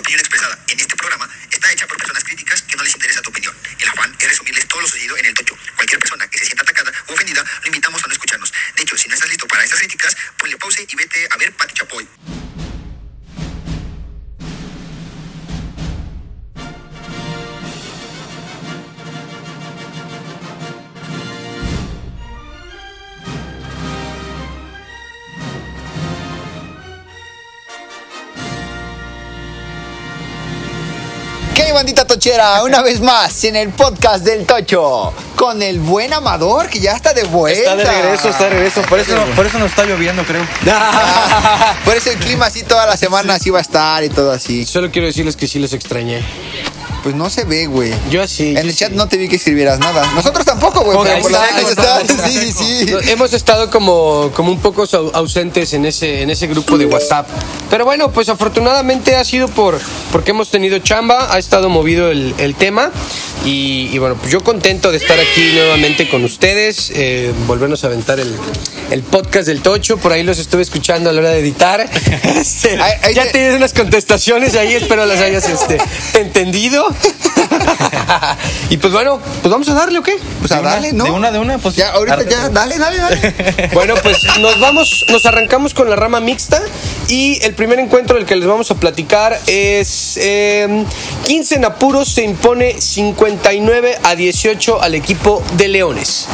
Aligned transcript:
opinión 0.00 0.20
expresada 0.20 0.58
en 0.68 0.80
este 0.80 0.96
programa 0.96 1.28
está 1.50 1.72
hecha 1.72 1.86
por 1.86 1.96
personas 1.98 2.24
críticas 2.24 2.62
que 2.62 2.76
no 2.76 2.82
les 2.82 2.94
interesa 2.94 3.22
tu 3.22 3.30
opinión. 3.30 3.54
El 3.78 3.88
afán 3.88 4.16
es 4.18 4.28
resumirles 4.28 4.66
todo 4.66 4.80
lo 4.80 4.88
sucedido 4.88 5.16
en 5.18 5.26
el 5.26 5.34
tocho. 5.34 5.56
Cualquier 5.76 6.00
persona 6.00 6.26
que 6.28 6.38
se 6.38 6.46
sienta 6.46 6.62
atacada 6.62 6.92
o 7.08 7.12
ofendida, 7.12 7.44
lo 7.60 7.66
invitamos 7.66 8.02
a 8.02 8.06
no 8.08 8.12
escucharnos. 8.12 8.52
De 8.74 8.82
hecho, 8.82 8.96
si 8.96 9.08
no 9.08 9.14
estás 9.14 9.28
listo 9.28 9.46
para 9.46 9.62
estas 9.62 9.78
críticas, 9.78 10.16
ponle 10.38 10.56
pause 10.56 10.86
y 10.88 10.96
vete 10.96 11.28
a 11.30 11.36
ver 11.36 11.52
Pati 11.52 11.74
Chapoy. 11.74 12.08
Bandita 31.80 32.04
tochera? 32.04 32.62
Una 32.62 32.82
vez 32.88 33.00
más 33.00 33.42
en 33.44 33.56
el 33.56 33.70
podcast 33.70 34.22
del 34.22 34.44
Tocho 34.44 35.14
con 35.34 35.62
el 35.62 35.80
buen 35.80 36.12
Amador 36.12 36.68
que 36.68 36.78
ya 36.78 36.92
está 36.92 37.14
de 37.14 37.24
vuelta. 37.24 37.58
Está 37.58 37.76
de 37.76 37.84
regreso, 38.02 38.28
está 38.28 38.44
de 38.44 38.50
regreso. 38.50 38.82
Por 38.82 38.98
eso, 38.98 39.16
por 39.34 39.46
eso 39.46 39.58
no 39.58 39.64
está 39.64 39.86
lloviendo, 39.86 40.22
creo. 40.24 40.46
Por 41.86 41.96
eso 41.96 42.10
el 42.10 42.18
clima 42.18 42.46
así 42.46 42.62
toda 42.64 42.84
la 42.84 42.98
semana 42.98 43.34
así 43.34 43.48
va 43.48 43.60
a 43.60 43.62
estar 43.62 44.04
y 44.04 44.10
todo 44.10 44.30
así. 44.30 44.66
Solo 44.66 44.90
quiero 44.90 45.06
decirles 45.06 45.36
que 45.36 45.48
sí 45.48 45.58
los 45.58 45.72
extrañé. 45.72 46.22
Pues 47.02 47.14
no 47.14 47.30
se 47.30 47.44
ve, 47.44 47.66
güey. 47.66 47.92
Yo 48.10 48.26
sí. 48.26 48.48
En 48.48 48.54
yo 48.56 48.60
el 48.62 48.70
sí. 48.72 48.76
chat 48.78 48.92
no 48.92 49.08
te 49.08 49.16
vi 49.16 49.28
que 49.28 49.36
escribieras 49.36 49.78
nada. 49.78 50.10
Nosotros 50.14 50.44
tampoco, 50.44 50.82
güey. 50.82 50.96
está. 51.70 52.00
Sí, 52.28 52.52
sí, 52.52 52.52
sí. 52.52 52.94
Hemos 53.10 53.32
estado 53.32 53.70
como, 53.70 54.30
como 54.34 54.50
un 54.52 54.60
poco 54.60 54.82
au- 54.84 55.10
ausentes 55.14 55.72
en 55.72 55.86
ese, 55.86 56.22
en 56.22 56.30
ese 56.30 56.46
grupo 56.46 56.76
de 56.76 56.86
WhatsApp. 56.86 57.26
Pero 57.70 57.84
bueno, 57.84 58.10
pues 58.10 58.28
afortunadamente 58.28 59.16
ha 59.16 59.24
sido 59.24 59.48
por 59.48 59.78
porque 60.12 60.32
hemos 60.32 60.50
tenido 60.50 60.78
chamba, 60.80 61.32
ha 61.32 61.38
estado 61.38 61.68
movido 61.68 62.10
el, 62.10 62.34
el 62.38 62.54
tema. 62.54 62.90
Y, 63.44 63.88
y 63.92 63.98
bueno, 63.98 64.16
pues 64.16 64.30
yo 64.30 64.42
contento 64.44 64.90
de 64.90 64.98
estar 64.98 65.18
aquí 65.18 65.52
nuevamente 65.54 66.08
con 66.10 66.24
ustedes, 66.24 66.90
eh, 66.94 67.32
volvernos 67.46 67.82
a 67.84 67.86
aventar 67.86 68.20
el, 68.20 68.34
el 68.90 69.02
podcast 69.02 69.46
del 69.46 69.62
Tocho. 69.62 69.96
Por 69.96 70.12
ahí 70.12 70.22
los 70.22 70.38
estuve 70.38 70.60
escuchando 70.60 71.08
a 71.08 71.12
la 71.14 71.20
hora 71.20 71.30
de 71.30 71.40
editar. 71.40 71.88
Este, 72.40 72.80
Ahí- 72.80 72.92
ahí 73.02 73.14
ya 73.14 73.24
te- 73.24 73.30
tienes 73.32 73.54
unas 73.56 73.72
contestaciones 73.74 74.54
ahí, 74.56 74.74
espero 74.74 75.04
las 75.04 75.20
hayas 75.20 75.46
este, 75.48 75.78
entendido. 76.20 76.86
y 78.70 78.76
pues 78.78 78.92
bueno, 78.92 79.20
pues 79.42 79.50
vamos 79.50 79.68
a 79.68 79.74
darle, 79.74 79.98
¿o 79.98 80.02
qué? 80.02 80.16
Pues 80.40 80.52
a 80.52 80.56
De 80.56 80.60
una- 80.62 80.70
darle, 80.70 80.92
¿no? 80.92 81.04
De 81.04 81.10
una, 81.10 81.30
de 81.30 81.38
una, 81.38 81.58
pues. 81.58 81.76
Ya, 81.76 81.90
ahorita 81.90 82.22
ya, 82.28 82.48
dale, 82.48 82.78
dale, 82.78 82.96
dale. 82.98 83.70
Bueno, 83.74 83.94
pues 84.02 84.18
nos 84.38 84.58
vamos, 84.60 85.04
nos 85.08 85.26
arrancamos 85.26 85.74
con 85.74 85.90
la 85.90 85.96
rama 85.96 86.20
mixta 86.20 86.62
y 87.10 87.44
el 87.44 87.54
primer 87.54 87.80
encuentro 87.80 88.16
del 88.16 88.24
que 88.24 88.36
les 88.36 88.46
vamos 88.46 88.70
a 88.70 88.76
platicar 88.76 89.36
es 89.48 90.16
eh, 90.16 90.84
15 91.26 91.56
en 91.56 91.64
apuros 91.64 92.08
se 92.08 92.22
impone 92.22 92.80
59 92.80 93.98
a 94.04 94.14
18 94.14 94.80
al 94.80 94.94
equipo 94.94 95.42
de 95.56 95.66
Leones. 95.66 96.28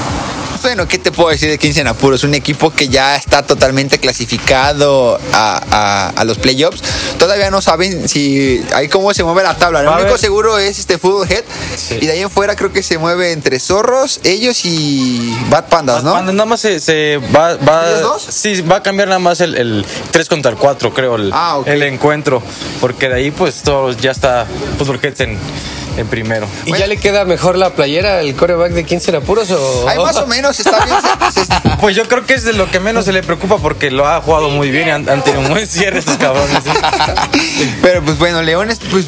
Bueno, 0.66 0.88
¿qué 0.88 0.98
te 0.98 1.12
puedo 1.12 1.30
decir 1.30 1.48
de 1.48 1.58
15 1.58 1.82
en 1.82 1.86
apuros? 1.86 2.24
Un 2.24 2.34
equipo 2.34 2.72
que 2.72 2.88
ya 2.88 3.14
está 3.14 3.42
totalmente 3.46 4.00
clasificado 4.00 5.16
a, 5.32 5.62
a- 5.70 6.08
a 6.20 6.24
los 6.24 6.38
playoffs. 6.38 6.82
Todavía 7.20 7.52
no 7.52 7.62
saben 7.62 8.08
si 8.08 8.60
ahí 8.74 8.88
cómo 8.88 9.14
se 9.14 9.22
mueve 9.22 9.44
la 9.44 9.54
tabla. 9.56 9.84
Lo 9.84 9.92
A 9.92 9.94
único 9.94 10.10
ver. 10.10 10.18
seguro 10.18 10.58
es 10.58 10.80
este 10.80 10.98
Fútbol 10.98 11.30
Head. 11.30 11.44
Sí. 11.76 11.98
Y 12.00 12.06
de 12.06 12.12
ahí 12.14 12.20
en 12.20 12.30
fuera 12.30 12.56
creo 12.56 12.72
que 12.72 12.82
se 12.82 12.98
mueve 12.98 13.30
entre 13.30 13.60
Zorros, 13.60 14.18
ellos 14.24 14.64
y 14.64 15.38
Bad 15.50 15.66
Pandas, 15.68 16.02
¿no? 16.02 16.10
Cuando 16.10 16.32
nada 16.32 16.46
más 16.46 16.60
se, 16.62 16.80
se 16.80 17.18
va, 17.18 17.54
va 17.58 17.86
¿Ellos 17.88 18.02
dos? 18.02 18.26
sí 18.28 18.60
va 18.62 18.78
a 18.78 18.82
cambiar 18.82 19.06
nada 19.06 19.20
más 19.20 19.40
el, 19.40 19.54
el 19.56 19.86
3 20.10 20.28
contra 20.28 20.50
el 20.50 20.56
4 20.56 20.92
creo 20.92 21.14
el, 21.14 21.30
Ah, 21.32 21.60
el 21.64 21.80
encuentro 21.84 22.42
porque 22.80 23.08
de 23.08 23.14
ahí 23.14 23.30
pues 23.30 23.62
todos 23.62 23.98
ya 23.98 24.10
está 24.10 24.46
Fútbol 24.78 24.98
Heads 25.00 25.20
en, 25.20 25.38
en 25.96 26.06
primero 26.06 26.46
¿Y 26.64 26.70
Bueno. 26.70 26.80
ya 26.80 26.86
le 26.86 26.96
queda 26.98 27.24
mejor 27.24 27.56
la 27.56 27.70
playera 27.74 28.20
el 28.20 28.34
coreback 28.34 28.72
de 28.72 28.84
15 28.84 29.10
en 29.10 29.16
apuros 29.16 29.50
o...? 29.50 29.84
Más 30.02 30.16
o 30.16 30.26
menos 30.26 30.58
está 30.60 30.84
bien. 30.84 30.96
pues 31.80 31.96
yo 31.96 32.06
creo 32.08 32.24
que 32.26 32.34
es 32.34 32.44
de 32.44 32.52
lo 32.52 32.70
que 32.70 32.80
menos 32.80 33.04
se 33.04 33.12
le 33.12 33.22
preocupa 33.22 33.58
porque 33.58 33.90
lo 33.90 34.06
ha 34.06 34.20
jugado 34.20 34.48
muy 34.50 34.70
bien 34.70 34.88
y 34.88 34.90
han, 34.90 35.08
han 35.08 35.22
tenido 35.22 35.42
un 35.42 35.48
buen 35.50 35.66
cierre 35.66 35.98
estos 35.98 36.16
cabrones 36.16 36.62
Pero 37.82 38.02
pues 38.02 38.18
bueno, 38.18 38.42
Leones, 38.42 38.78
pues 38.90 39.06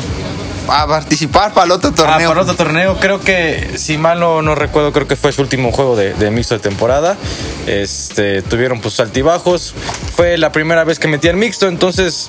a 0.69 0.87
participar 0.87 1.53
para 1.55 1.67
el 1.67 1.73
otro 1.73 1.91
Ah, 1.91 1.95
torneo. 1.95 2.29
para 2.29 2.43
otro 2.43 2.55
torneo, 2.57 2.97
creo 3.01 3.21
que, 3.21 3.73
si 3.79 3.99
mal 3.99 4.21
no, 4.21 4.43
no 4.43 4.55
recuerdo, 4.55 4.93
creo 4.93 5.07
que 5.09 5.17
fue 5.17 5.33
su 5.33 5.43
último 5.43 5.73
juego 5.73 5.97
de, 5.97 6.15
de 6.15 6.31
mixto 6.31 6.55
de 6.55 6.61
temporada. 6.61 7.17
Este, 7.67 8.43
tuvieron 8.43 8.81
pues 8.81 8.99
altibajos. 9.01 9.75
Fue 10.15 10.39
la 10.39 10.53
primera 10.53 10.85
vez 10.85 10.99
que 10.99 11.09
metían 11.09 11.39
mixto, 11.39 11.69
entonces 11.69 12.27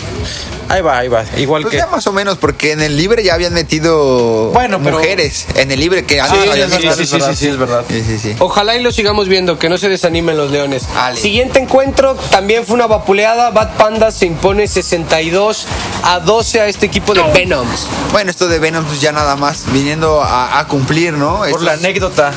ahí 0.68 0.82
va, 0.82 0.98
ahí 1.00 1.08
va. 1.08 1.24
Igual 1.38 1.64
Pues 1.64 1.72
que. 1.72 1.78
ya 1.78 1.88
más 1.88 2.06
o 2.08 2.12
menos, 2.12 2.38
porque 2.38 2.72
en 2.74 2.82
el 2.82 2.98
libre 2.98 3.24
ya 3.24 3.34
habían 3.34 3.54
metido 3.54 4.52
Bueno, 4.52 4.80
pero- 4.84 4.98
mujeres. 4.98 5.48
En 5.56 5.72
el 5.72 5.80
libre 5.80 6.04
que 6.06 6.20
antes 6.22 6.40
Sí, 6.40 6.50
es 6.50 6.70
verdad, 7.12 7.34
sí, 7.36 7.48
es 7.48 7.58
verdad. 7.58 7.86
Sí, 7.90 8.04
sí, 8.06 8.20
sí. 8.20 8.36
Ojalá 8.40 8.76
y 8.76 8.84
lo 8.84 8.92
sigamos 8.92 9.28
viendo, 9.28 9.58
que 9.58 9.70
no 9.70 9.78
se 9.78 9.90
desanimen 9.90 10.38
los 10.38 10.52
leones. 10.52 10.88
Ale. 10.98 11.20
Siguiente 11.20 11.60
encuentro 11.60 12.16
también 12.30 12.66
fue 12.66 12.76
una 12.76 12.88
vapuleada. 12.88 13.50
Bad 13.52 13.76
Panda 13.78 14.12
se 14.12 14.26
impone 14.26 14.68
62 14.68 15.66
a 16.04 16.20
12 16.20 16.62
a 16.62 16.68
este 16.68 16.86
equipo 16.86 17.14
de 17.14 17.24
Venoms. 17.34 17.88
Bueno, 18.12 18.29
esto 18.30 18.48
de 18.48 18.60
Venom, 18.60 18.86
pues 18.86 19.02
ya 19.02 19.12
nada 19.12 19.36
más 19.36 19.64
viniendo 19.72 20.22
a, 20.24 20.60
a 20.60 20.68
cumplir, 20.68 21.14
¿no? 21.14 21.38
Por 21.40 21.48
Estos- 21.48 21.64
la 21.64 21.74
anécdota. 21.74 22.32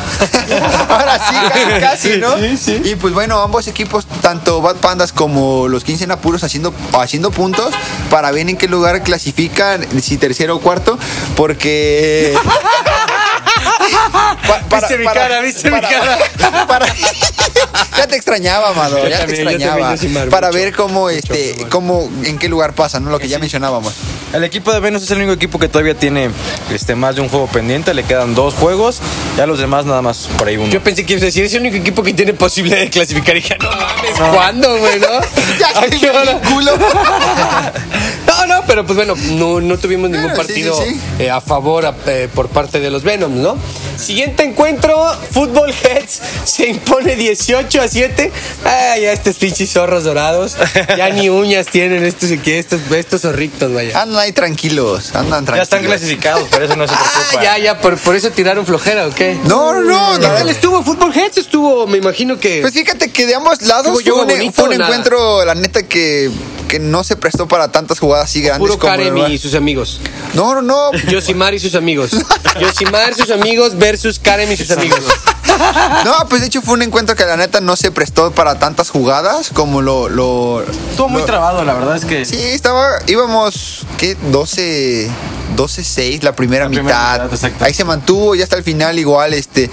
Ahora 0.88 1.18
sí, 1.28 1.36
casi, 1.80 1.80
casi, 1.80 2.18
¿no? 2.18 2.88
Y 2.88 2.96
pues 2.96 3.14
bueno, 3.14 3.40
ambos 3.40 3.66
equipos, 3.68 4.06
tanto 4.20 4.60
Bad 4.60 4.76
Pandas 4.76 5.12
como 5.12 5.68
los 5.68 5.84
15 5.84 6.04
en 6.04 6.10
apuros, 6.12 6.42
haciendo, 6.44 6.72
haciendo 6.98 7.30
puntos 7.30 7.72
para 8.10 8.30
ver 8.30 8.48
en 8.48 8.56
qué 8.56 8.68
lugar 8.68 9.02
clasifican, 9.02 9.86
si 10.00 10.16
tercero 10.16 10.56
o 10.56 10.60
cuarto, 10.60 10.98
porque. 11.36 12.36
Pa- 14.68 14.78
Viste 14.80 14.98
mi 14.98 15.04
cara, 15.06 15.40
viste 15.40 15.70
mi 15.70 15.80
cara. 15.80 16.18
para- 16.66 16.86
ya 17.96 18.06
te 18.06 18.16
extrañaba, 18.16 18.70
Amado, 18.70 18.98
Yo 18.98 19.08
ya 19.08 19.26
te 19.26 19.34
también, 19.36 19.48
extrañaba. 19.48 19.94
para 20.30 20.46
mucho, 20.48 20.58
ver 20.58 20.74
cómo, 20.74 21.00
mucho, 21.02 21.14
este, 21.14 21.66
cómo, 21.68 22.10
en 22.24 22.38
qué 22.38 22.48
lugar 22.48 22.72
pasa, 22.74 22.98
¿no? 23.00 23.10
Lo 23.10 23.18
que 23.18 23.28
ya 23.28 23.38
mencionábamos. 23.38 23.92
El 24.32 24.44
equipo 24.44 24.72
de 24.72 24.80
Venus 24.80 25.02
es 25.02 25.10
el 25.10 25.18
único 25.18 25.32
equipo 25.32 25.58
que 25.58 25.68
todavía 25.68 25.94
tiene 25.94 26.30
este, 26.72 26.94
más 26.94 27.14
de 27.16 27.20
un 27.20 27.28
juego 27.28 27.46
pendiente. 27.48 27.92
Le 27.92 28.02
quedan 28.04 28.34
dos 28.34 28.54
juegos. 28.54 29.00
Ya 29.36 29.44
los 29.46 29.58
demás, 29.58 29.84
nada 29.84 30.00
más 30.00 30.28
por 30.38 30.48
ahí 30.48 30.56
uno. 30.56 30.68
Yo 30.72 30.82
pensé 30.82 31.04
que 31.04 31.12
ibas 31.12 31.22
a 31.22 31.26
decir, 31.26 31.44
es 31.44 31.52
el 31.52 31.60
único 31.60 31.76
equipo 31.76 32.02
que 32.02 32.14
tiene 32.14 32.32
posibilidad 32.32 32.80
de 32.80 32.88
clasificar. 32.88 33.36
Y 33.36 33.40
dije, 33.42 33.58
no 33.60 33.70
mames, 33.70 34.34
¿cuándo, 34.34 34.78
güey, 34.78 34.98
no? 35.00 35.08
Ya 35.58 35.68
¿A 35.82 35.86
qué 35.86 36.08
hora? 36.10 36.40
culo. 36.48 36.72
No, 38.46 38.56
no, 38.60 38.64
pero 38.66 38.84
pues 38.84 38.96
bueno, 38.96 39.14
no, 39.32 39.60
no 39.60 39.78
tuvimos 39.78 40.10
ningún 40.10 40.28
Bueno, 40.30 40.42
sí, 40.42 40.48
partido 40.48 40.74
sí, 40.82 40.90
sí. 40.94 41.00
eh, 41.20 41.30
a 41.30 41.40
favor 41.40 41.86
a- 41.86 41.94
eh, 42.06 42.28
por 42.34 42.48
parte 42.48 42.80
de 42.80 42.90
los 42.90 43.02
Venoms, 43.04 43.36
¿no? 43.36 43.56
Siguiente 43.96 44.42
encuentro, 44.42 44.98
Football 45.30 45.72
Heads 45.72 46.20
se 46.44 46.66
impone 46.68 47.14
18 47.14 47.80
a 47.80 47.86
7. 47.88 48.32
Ay, 48.64 49.02
ya 49.02 49.12
estos 49.12 49.36
pinches 49.36 49.70
zorros 49.70 50.04
dorados. 50.04 50.56
Ya 50.96 51.08
ni 51.10 51.28
uñas 51.28 51.66
tienen 51.66 52.04
estos, 52.04 52.30
que 52.42 52.58
estos, 52.58 52.80
estos 52.90 53.20
zorritos, 53.22 53.72
vaya. 53.72 54.00
Andan 54.02 54.18
ahí 54.18 54.32
tranquilos, 54.32 55.14
andan 55.14 55.44
tranquilos. 55.44 55.56
ya 55.58 55.62
están 55.62 55.84
clasificados, 55.84 56.48
por 56.48 56.62
eso 56.62 56.74
no 56.76 56.88
se 56.88 56.94
Ah, 56.96 57.10
preocupa. 57.28 57.42
ya, 57.44 57.58
ya, 57.58 57.78
por, 57.80 57.96
por 57.98 58.16
eso 58.16 58.30
tiraron 58.30 58.66
flojera, 58.66 59.06
¿o 59.06 59.10
qué? 59.10 59.36
No, 59.44 59.72
no, 59.74 59.82
no. 59.82 60.20
¿Qué 60.20 60.26
no. 60.28 60.34
tal 60.34 60.48
estuvo 60.48 60.82
Football 60.82 61.12
Heads? 61.16 61.38
Estuvo, 61.38 61.86
me 61.86 61.98
imagino 61.98 62.38
que... 62.38 62.60
Pues 62.60 62.72
fíjate 62.74 63.10
que 63.12 63.26
de 63.26 63.34
ambos 63.36 63.62
lados 63.62 63.98
¿Estuvo 63.98 64.16
fue 64.16 64.24
un, 64.24 64.30
bonito 64.30 64.52
fue 64.52 64.64
un 64.68 64.74
o 64.74 64.78
nada? 64.78 64.90
encuentro, 64.90 65.44
la 65.44 65.54
neta, 65.54 65.82
que, 65.84 66.30
que 66.72 66.78
no 66.78 67.04
se 67.04 67.16
prestó 67.16 67.46
para 67.46 67.70
tantas 67.70 67.98
jugadas 67.98 68.30
así 68.30 68.40
grandes 68.40 68.60
Puro 68.66 68.78
como 68.78 68.90
Karem 68.90 69.14
y 69.30 69.36
sus 69.36 69.54
amigos. 69.54 70.00
No, 70.32 70.54
no, 70.54 70.62
no. 70.62 70.90
Yosimar 71.10 71.52
y 71.52 71.58
sus 71.58 71.74
amigos. 71.74 72.12
Yosimar, 72.58 73.14
sus 73.14 73.30
amigos 73.30 73.76
versus 73.76 74.18
Karem 74.18 74.50
y 74.50 74.56
sus 74.56 74.70
amigos. 74.70 75.00
No, 76.04 76.14
pues 76.30 76.40
de 76.40 76.46
hecho 76.46 76.62
fue 76.62 76.74
un 76.74 76.82
encuentro 76.82 77.14
que 77.14 77.24
la 77.26 77.36
neta 77.36 77.60
no 77.60 77.76
se 77.76 77.90
prestó 77.90 78.32
para 78.32 78.58
tantas 78.58 78.88
jugadas 78.88 79.50
como 79.52 79.82
lo... 79.82 80.08
lo 80.08 80.62
Estuvo 80.62 81.08
muy 81.10 81.20
lo- 81.20 81.26
trabado, 81.26 81.62
la 81.62 81.74
verdad 81.74 81.96
es 81.96 82.06
que. 82.06 82.24
Sí, 82.24 82.38
estaba, 82.40 82.86
íbamos, 83.06 83.86
¿qué? 83.98 84.16
12, 84.32 85.10
12-6 85.56 86.22
la 86.22 86.34
primera 86.34 86.64
La 86.64 86.70
mitad. 86.70 86.82
primera 86.82 87.12
mitad, 87.24 87.32
exacto. 87.34 87.64
Ahí 87.66 87.74
se 87.74 87.84
mantuvo 87.84 88.34
y 88.34 88.40
hasta 88.42 88.56
el 88.56 88.64
final 88.64 88.98
igual, 88.98 89.34
este, 89.34 89.70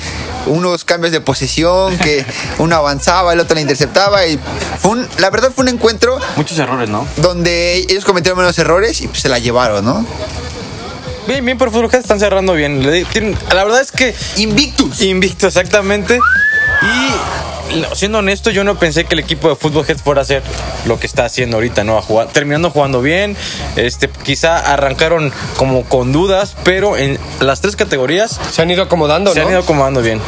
unos 0.50 0.84
cambios 0.84 1.12
de 1.12 1.22
posesión, 1.22 1.98
que 1.98 2.25
uno 2.57 2.75
avanzaba, 2.75 3.34
el 3.34 3.40
otro 3.40 3.56
la 3.56 3.62
interceptaba 3.62 4.25
y 4.25 4.40
fue 4.80 4.92
un, 4.92 5.07
la 5.18 5.30
verdad 5.30 5.51
fue 5.56 5.63
un 5.63 5.69
encuentro 5.69 6.19
Muchos 6.36 6.60
errores, 6.60 6.90
¿no? 6.90 7.07
donde 7.18 7.78
ellos 7.78 8.06
cometieron 8.06 8.38
menos 8.38 8.57
errores 8.60 9.01
y 9.01 9.07
pues 9.07 9.22
se 9.22 9.30
la 9.30 9.40
llevaron, 9.40 9.86
¿no? 9.86 10.06
Bien, 11.28 11.46
bien 11.46 11.57
por 11.57 11.69
Fútbol 11.69 11.86
Heads, 11.86 12.06
están 12.06 12.19
cerrando 12.19 12.54
bien. 12.54 12.84
La 12.84 13.63
verdad 13.63 13.81
es 13.81 13.92
que 13.92 14.16
Invictus. 14.38 15.01
invicto 15.01 15.46
exactamente. 15.48 16.19
Y 16.81 17.12
no, 17.75 17.95
siendo 17.95 18.19
honesto, 18.19 18.50
yo 18.50 18.63
no 18.63 18.77
pensé 18.77 19.06
que 19.06 19.16
el 19.16 19.19
equipo 19.19 19.50
de 19.50 19.56
Fútbol 19.56 19.86
Heads 19.88 20.01
fuera 20.01 20.21
a 20.21 20.24
hacer 20.24 20.44
lo 20.86 21.00
que 21.00 21.07
está 21.07 21.25
haciendo 21.25 21.57
ahorita, 21.57 21.83
¿no? 21.83 21.98
A 21.98 22.01
jugar, 22.01 22.27
terminando 22.27 22.69
jugando 22.71 23.01
bien. 23.01 23.36
Este, 23.75 24.10
quizá 24.10 24.57
arrancaron 24.57 25.31
como 25.57 25.83
con 25.83 26.12
dudas, 26.12 26.56
pero 26.63 26.98
en 26.98 27.19
las 27.39 27.62
tres 27.62 27.75
categorías 27.75 28.39
Se 28.51 28.62
han 28.62 28.71
ido 28.71 28.83
acomodando, 28.83 29.33
se 29.33 29.39
¿no? 29.39 29.45
han 29.45 29.51
ido 29.51 29.62
acomodando 29.62 30.01
bien. 30.01 30.19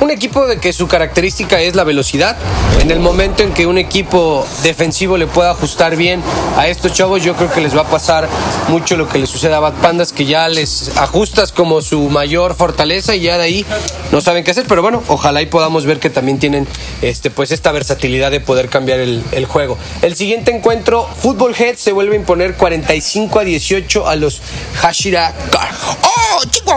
Un 0.00 0.10
equipo 0.10 0.46
de 0.46 0.58
que 0.58 0.72
su 0.72 0.88
característica 0.88 1.60
es 1.60 1.74
la 1.74 1.84
velocidad. 1.84 2.36
En 2.80 2.90
el 2.90 3.00
momento 3.00 3.42
en 3.42 3.52
que 3.52 3.66
un 3.66 3.76
equipo 3.76 4.46
defensivo 4.62 5.18
le 5.18 5.26
pueda 5.26 5.50
ajustar 5.50 5.96
bien 5.96 6.22
a 6.56 6.68
estos 6.68 6.92
chavos, 6.94 7.22
yo 7.22 7.34
creo 7.36 7.50
que 7.52 7.60
les 7.60 7.76
va 7.76 7.82
a 7.82 7.88
pasar 7.88 8.28
mucho 8.68 8.96
lo 8.96 9.08
que 9.08 9.18
le 9.18 9.26
sucede 9.26 9.54
a 9.54 9.60
Bad 9.60 9.74
Pandas, 9.74 10.12
que 10.12 10.24
ya 10.24 10.48
les 10.48 10.96
ajustas 10.96 11.52
como 11.52 11.82
su 11.82 12.08
mayor 12.08 12.54
fortaleza 12.54 13.14
y 13.14 13.20
ya 13.20 13.36
de 13.36 13.44
ahí 13.44 13.66
no 14.12 14.20
saben 14.22 14.44
qué 14.44 14.52
hacer. 14.52 14.64
Pero 14.66 14.80
bueno, 14.80 15.02
ojalá 15.08 15.42
y 15.42 15.46
podamos 15.46 15.84
ver 15.84 16.00
que 16.00 16.08
también 16.08 16.38
tienen 16.38 16.66
este, 17.02 17.30
pues 17.30 17.50
esta 17.50 17.70
versatilidad 17.70 18.30
de 18.30 18.40
poder 18.40 18.70
cambiar 18.70 19.00
el, 19.00 19.22
el 19.32 19.44
juego. 19.44 19.76
El 20.00 20.16
siguiente 20.16 20.54
encuentro, 20.54 21.06
Football 21.20 21.54
Head 21.54 21.76
se 21.76 21.92
vuelve 21.92 22.14
a 22.14 22.18
imponer 22.18 22.54
45 22.54 23.40
a 23.40 23.44
18 23.44 24.08
a 24.08 24.16
los 24.16 24.40
Hashira 24.80 25.34
Car. 25.50 25.70
¡Oh, 26.02 26.42
chico, 26.50 26.74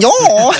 no! 0.00 0.10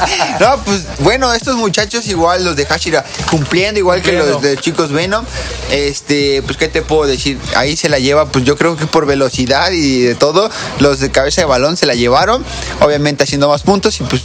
no, 0.40 0.58
pues 0.64 0.86
bueno, 0.98 1.29
estos 1.36 1.56
muchachos 1.56 2.06
igual, 2.06 2.44
los 2.44 2.56
de 2.56 2.66
Hashira, 2.66 3.04
cumpliendo 3.30 3.78
igual 3.78 4.02
que 4.02 4.12
los 4.12 4.40
de 4.42 4.56
chicos 4.56 4.92
Venom, 4.92 5.24
este, 5.70 6.42
pues 6.42 6.56
qué 6.56 6.68
te 6.68 6.82
puedo 6.82 7.06
decir, 7.06 7.38
ahí 7.56 7.76
se 7.76 7.88
la 7.88 7.98
lleva, 7.98 8.26
pues 8.26 8.44
yo 8.44 8.56
creo 8.56 8.76
que 8.76 8.86
por 8.86 9.06
velocidad 9.06 9.70
y 9.72 10.02
de 10.02 10.14
todo, 10.14 10.50
los 10.78 11.00
de 11.00 11.10
cabeza 11.10 11.42
de 11.42 11.46
balón 11.46 11.76
se 11.76 11.86
la 11.86 11.94
llevaron, 11.94 12.44
obviamente 12.80 13.24
haciendo 13.24 13.48
más 13.48 13.62
puntos 13.62 14.00
y 14.00 14.04
pues 14.04 14.22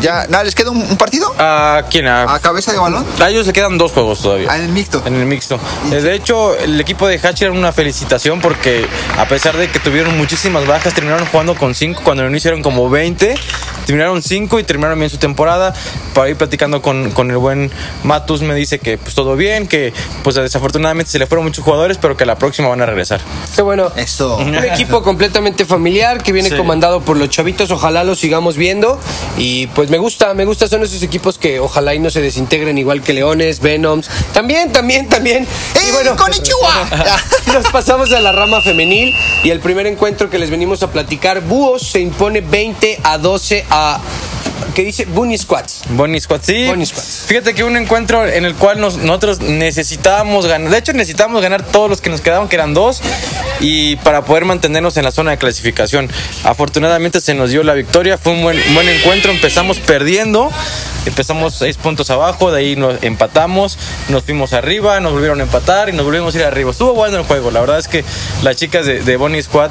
ya, 0.00 0.26
nada, 0.28 0.44
¿les 0.44 0.54
queda 0.54 0.70
un, 0.70 0.78
un 0.82 0.96
partido? 0.96 1.34
¿A 1.38 1.84
quién? 1.90 2.06
A, 2.06 2.34
¿A 2.34 2.38
cabeza 2.38 2.72
de 2.72 2.78
balón? 2.78 3.04
a 3.18 3.30
ellos 3.30 3.46
le 3.46 3.52
quedan 3.52 3.78
dos 3.78 3.92
juegos 3.92 4.20
todavía. 4.20 4.48
Ah, 4.50 4.56
en 4.58 4.64
el 4.64 4.68
mixto. 4.68 5.02
En 5.04 5.14
el 5.14 5.26
mixto. 5.26 5.58
Eh, 5.90 6.00
De 6.02 6.14
hecho, 6.14 6.56
el 6.56 6.78
equipo 6.80 7.06
de 7.08 7.18
Hatcher 7.18 7.50
una 7.50 7.72
felicitación 7.72 8.40
porque 8.40 8.86
a 9.18 9.26
pesar 9.26 9.56
de 9.56 9.70
que 9.70 9.78
tuvieron 9.80 10.16
muchísimas 10.16 10.66
bajas, 10.66 10.94
terminaron 10.94 11.26
jugando 11.26 11.54
con 11.54 11.74
5 11.74 12.02
cuando 12.04 12.28
no 12.28 12.36
hicieron 12.36 12.62
como 12.62 12.88
20. 12.90 13.34
Terminaron 13.86 14.22
5 14.22 14.58
y 14.60 14.64
terminaron 14.64 14.98
bien 14.98 15.10
su 15.10 15.18
temporada. 15.18 15.72
Ir 16.28 16.36
platicando 16.36 16.82
con, 16.82 17.10
con 17.12 17.30
el 17.30 17.38
buen 17.38 17.70
Matus 18.04 18.42
me 18.42 18.54
dice 18.54 18.78
que 18.78 18.98
pues 18.98 19.14
todo 19.14 19.36
bien, 19.36 19.66
que 19.66 19.92
pues 20.22 20.36
desafortunadamente 20.36 21.10
se 21.10 21.18
le 21.18 21.26
fueron 21.26 21.44
muchos 21.46 21.64
jugadores, 21.64 21.98
pero 21.98 22.16
que 22.16 22.26
la 22.26 22.36
próxima 22.36 22.68
van 22.68 22.80
a 22.82 22.86
regresar. 22.86 23.20
Qué 23.54 23.62
bueno. 23.62 23.90
Eso. 23.96 24.36
Un 24.36 24.54
equipo 24.56 25.02
completamente 25.02 25.64
familiar 25.64 26.22
que 26.22 26.32
viene 26.32 26.50
Sí. 26.50 26.56
comandado 26.56 27.00
por 27.00 27.16
los 27.16 27.28
chavitos, 27.30 27.70
ojalá 27.70 28.04
lo 28.04 28.14
sigamos 28.14 28.56
viendo. 28.56 29.00
Y 29.38 29.66
pues 29.68 29.90
me 29.90 29.98
gusta, 29.98 30.32
me 30.34 30.44
gusta, 30.44 30.68
son 30.68 30.82
esos 30.82 31.02
equipos 31.02 31.38
que 31.38 31.60
ojalá 31.60 31.94
y 31.94 31.98
no 31.98 32.10
se 32.10 32.20
desintegren 32.20 32.78
igual 32.78 33.02
que 33.02 33.12
Leones, 33.12 33.60
Venoms. 33.60 34.08
También, 34.32 34.72
también, 34.72 35.08
también. 35.08 35.44
¡Eh, 35.44 36.10
konnichiwa! 36.16 36.88
Nos 37.52 37.66
pasamos 37.70 38.12
a 38.12 38.20
la 38.20 38.32
rama 38.32 38.60
femenil 38.60 39.14
y 39.44 39.50
el 39.50 39.60
primer 39.60 39.86
encuentro 39.86 40.30
que 40.30 40.38
les 40.38 40.50
venimos 40.50 40.82
a 40.82 40.90
platicar, 40.90 41.40
Búhos 41.42 41.82
se 41.82 42.00
impone 42.00 42.40
20 42.40 43.00
a 43.02 43.18
12 43.18 43.64
a... 43.70 44.00
¿Qué 44.76 44.84
dice? 44.84 45.06
Bunny 45.06 45.38
Squats. 45.38 45.84
Bonnie 45.88 46.20
Squad, 46.20 46.40
sí. 46.42 46.66
Bonnie 46.66 46.84
Squad. 46.84 47.02
Fíjate 47.02 47.54
que 47.54 47.64
un 47.64 47.78
encuentro 47.78 48.26
en 48.26 48.44
el 48.44 48.54
cual 48.54 48.78
nos- 48.78 48.98
nosotros 48.98 49.40
necesitábamos 49.40 50.44
ganar. 50.46 50.70
De 50.70 50.76
hecho, 50.76 50.92
necesitábamos 50.92 51.40
ganar 51.40 51.64
todos 51.64 51.88
los 51.88 52.02
que 52.02 52.10
nos 52.10 52.20
quedaban, 52.20 52.46
que 52.46 52.56
eran 52.56 52.74
dos, 52.74 53.00
y 53.58 53.96
para 53.96 54.26
poder 54.26 54.44
mantenernos 54.44 54.98
en 54.98 55.04
la 55.04 55.12
zona 55.12 55.30
de 55.30 55.38
clasificación. 55.38 56.10
Afortunadamente 56.44 57.22
se 57.22 57.32
nos 57.32 57.48
dio 57.50 57.62
la 57.62 57.72
victoria. 57.72 58.18
Fue 58.18 58.32
un 58.34 58.42
buen, 58.42 58.58
buen 58.74 58.86
encuentro. 58.88 59.32
Empezamos 59.32 59.78
perdiendo. 59.78 60.50
Empezamos 61.06 61.54
seis 61.54 61.76
puntos 61.76 62.10
abajo, 62.10 62.50
de 62.50 62.58
ahí 62.58 62.74
nos 62.76 63.00
empatamos, 63.02 63.78
nos 64.08 64.24
fuimos 64.24 64.52
arriba, 64.52 64.98
nos 64.98 65.12
volvieron 65.12 65.38
a 65.40 65.44
empatar 65.44 65.88
y 65.88 65.92
nos 65.92 66.04
volvimos 66.04 66.34
a 66.34 66.38
ir 66.38 66.44
arriba. 66.44 66.72
Estuvo 66.72 66.94
bueno 66.94 67.16
el 67.16 67.22
juego. 67.24 67.50
La 67.52 67.60
verdad 67.60 67.78
es 67.78 67.86
que 67.88 68.04
las 68.42 68.56
chicas 68.56 68.84
de, 68.86 69.00
de 69.00 69.16
Bonnie 69.16 69.40
Squad 69.40 69.70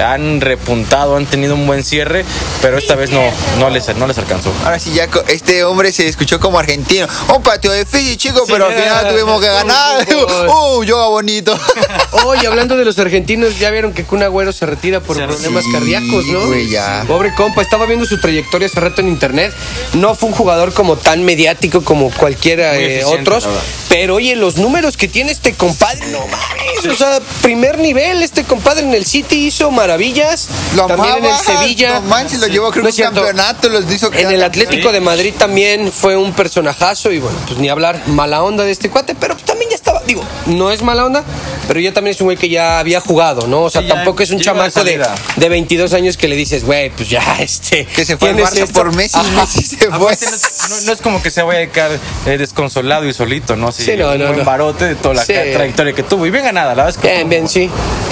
han 0.00 0.40
repuntado, 0.40 1.16
han 1.16 1.26
tenido 1.26 1.54
un 1.54 1.66
buen 1.66 1.84
cierre, 1.84 2.24
pero 2.60 2.78
esta 2.78 2.94
vez 2.94 3.10
no, 3.10 3.22
no, 3.58 3.70
les, 3.70 3.94
no 3.96 4.06
les 4.06 4.18
alcanzó. 4.18 4.52
Ahora 4.64 4.78
sí, 4.78 4.92
ya 4.92 5.08
este 5.28 5.64
hombre 5.64 5.92
se 5.92 6.08
escuchó 6.08 6.40
como 6.40 6.58
argentino. 6.58 7.06
Un 7.34 7.42
patio 7.42 7.72
difícil, 7.72 8.16
chicos, 8.16 8.44
pero 8.46 8.66
al 8.66 8.74
final 8.74 9.08
tuvimos 9.08 9.40
que 9.40 9.48
ganar. 9.48 10.06
¡Uh, 10.48 10.84
yoga 10.84 11.08
bonito! 11.08 11.58
Oye, 12.24 12.46
hablando 12.46 12.76
de 12.76 12.84
los 12.84 12.98
argentinos, 12.98 13.58
ya 13.58 13.70
vieron 13.70 13.92
que 13.92 14.04
Kun 14.04 14.22
Agüero 14.22 14.52
se 14.52 14.66
retira 14.66 15.00
por 15.00 15.16
problemas 15.16 15.64
Sí, 15.64 15.72
cardíacos, 15.72 16.26
¿no? 16.26 16.46
güey, 16.46 16.68
ya. 16.68 17.04
Pobre 17.06 17.34
compa, 17.34 17.62
estaba 17.62 17.86
viendo 17.86 18.06
su 18.06 18.20
trayectoria 18.20 18.66
hace 18.66 18.80
rato 18.80 19.00
en 19.00 19.08
internet. 19.08 19.52
No 19.94 20.14
fue 20.14 20.28
un 20.28 20.34
jugador 20.34 20.72
como 20.72 20.96
tan 20.96 21.24
mediático 21.24 21.82
como 21.82 22.10
cualquiera 22.10 22.78
eh, 22.78 23.04
otros. 23.04 23.46
Pero 23.88 24.16
oye, 24.16 24.36
los 24.36 24.56
números 24.56 24.96
que 24.96 25.08
tiene 25.08 25.32
este 25.32 25.54
compadre, 25.54 26.06
no 26.08 26.20
mames. 26.20 26.86
O 26.90 26.96
sea, 26.96 27.20
primer 27.42 27.78
nivel, 27.78 28.22
este 28.22 28.44
compadre 28.44 28.82
en 28.82 28.94
el 28.94 29.04
City 29.04 29.46
hizo 29.46 29.70
maravillas. 29.82 30.48
Lo 30.76 30.86
también 30.86 31.16
en 31.18 31.24
el 31.24 31.30
amaba, 31.30 31.44
Sevilla. 31.44 32.00
No 32.00 32.06
manches, 32.08 32.40
lo 32.40 32.46
llevó 32.46 32.70
creo 32.70 32.82
No 32.84 32.88
un 32.88 32.94
cierto. 32.94 33.14
campeonato, 33.16 33.68
los 33.68 33.90
hizo 33.90 34.12
En 34.12 34.30
el. 34.30 34.42
Atlético 34.42 34.92
de 34.92 35.00
Madrid 35.00 35.32
también 35.38 35.90
fue 35.92 36.16
un 36.16 36.32
personajazo 36.32 37.10
y 37.12 37.18
bueno, 37.20 37.38
pues 37.46 37.58
ni 37.58 37.68
hablar 37.68 38.00
mala 38.08 38.42
onda 38.42 38.64
de 38.64 38.72
este 38.72 38.90
cuate, 38.90 39.14
pero 39.14 39.36
también 39.36 39.70
ya 39.70 39.76
estaba, 39.76 40.02
digo, 40.06 40.22
no 40.46 40.70
es 40.70 40.82
mala 40.82 41.06
onda, 41.06 41.24
pero 41.68 41.80
ya 41.80 41.92
también 41.92 42.14
es 42.14 42.20
un 42.20 42.26
güey 42.26 42.36
que 42.36 42.48
ya 42.48 42.78
había 42.78 43.00
jugado, 43.00 43.46
¿no? 43.46 43.62
O 43.62 43.70
sea, 43.70 43.82
Sí, 43.82 43.88
tampoco 43.88 44.22
es 44.22 44.30
un 44.30 44.40
chamaco 44.40 44.84
de, 44.84 45.00
de 45.36 45.48
22 45.48 45.92
años 45.94 46.16
que 46.16 46.28
le 46.28 46.36
dices, 46.36 46.64
güey, 46.64 46.90
pues 46.90 47.08
ya, 47.08 47.22
este... 47.40 47.86
Que 47.86 48.04
se 48.04 48.16
fue 48.16 48.30
al 48.30 48.36
Barça 48.36 48.62
esto". 48.64 48.72
por 48.74 48.94
Messi. 48.94 49.18
Messi 49.36 49.62
se 49.76 49.90
fue. 49.90 50.16
No, 50.68 50.76
es- 50.76 50.82
no- 50.82 50.86
no 50.86 50.92
es 50.92 51.00
como 51.00 51.22
que 51.22 51.30
se 51.30 51.42
vaya 51.42 51.60
a 51.60 51.66
quedar 51.72 51.90
eh, 52.26 52.38
desconsolado 52.38 53.06
y 53.06 53.12
solito, 53.12 53.56
¿no? 53.56 53.72
Sí, 53.72 53.84
Sí, 53.84 53.96
no, 53.96 54.12
un 54.12 54.18
no, 54.18 54.26
buen 54.26 54.38
no. 54.38 54.44
barote 54.44 54.84
de 54.86 54.94
toda 54.94 55.14
la 55.14 55.24
Sí. 55.24 55.32
trayectoria 55.32 55.92
que 55.92 56.02
tuvo. 56.02 56.26
Y 56.26 56.30
bien 56.30 56.44
ganada, 56.44 56.74
la 56.74 56.84
verdad 56.84 56.90
es 56.90 56.96
que. 56.98 57.08
Bien, 57.14 57.28
bien, 57.28 57.48
sí. 57.48 57.70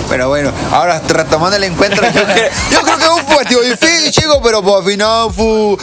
Pero 0.09 0.29
bueno, 0.29 0.53
ahora 0.73 1.01
retomando 1.07 1.57
el 1.57 1.63
encuentro, 1.65 2.03
yo, 2.05 2.25
creo, 2.25 2.51
yo 2.73 2.81
creo 2.83 2.97
que 2.99 3.05
fue 3.05 3.15
un 3.15 3.27
partido 3.27 3.61
difícil, 3.61 4.11
chicos, 4.11 4.39
pero 4.43 4.61
por 4.61 4.85
final 4.85 5.31
fue 5.33 5.77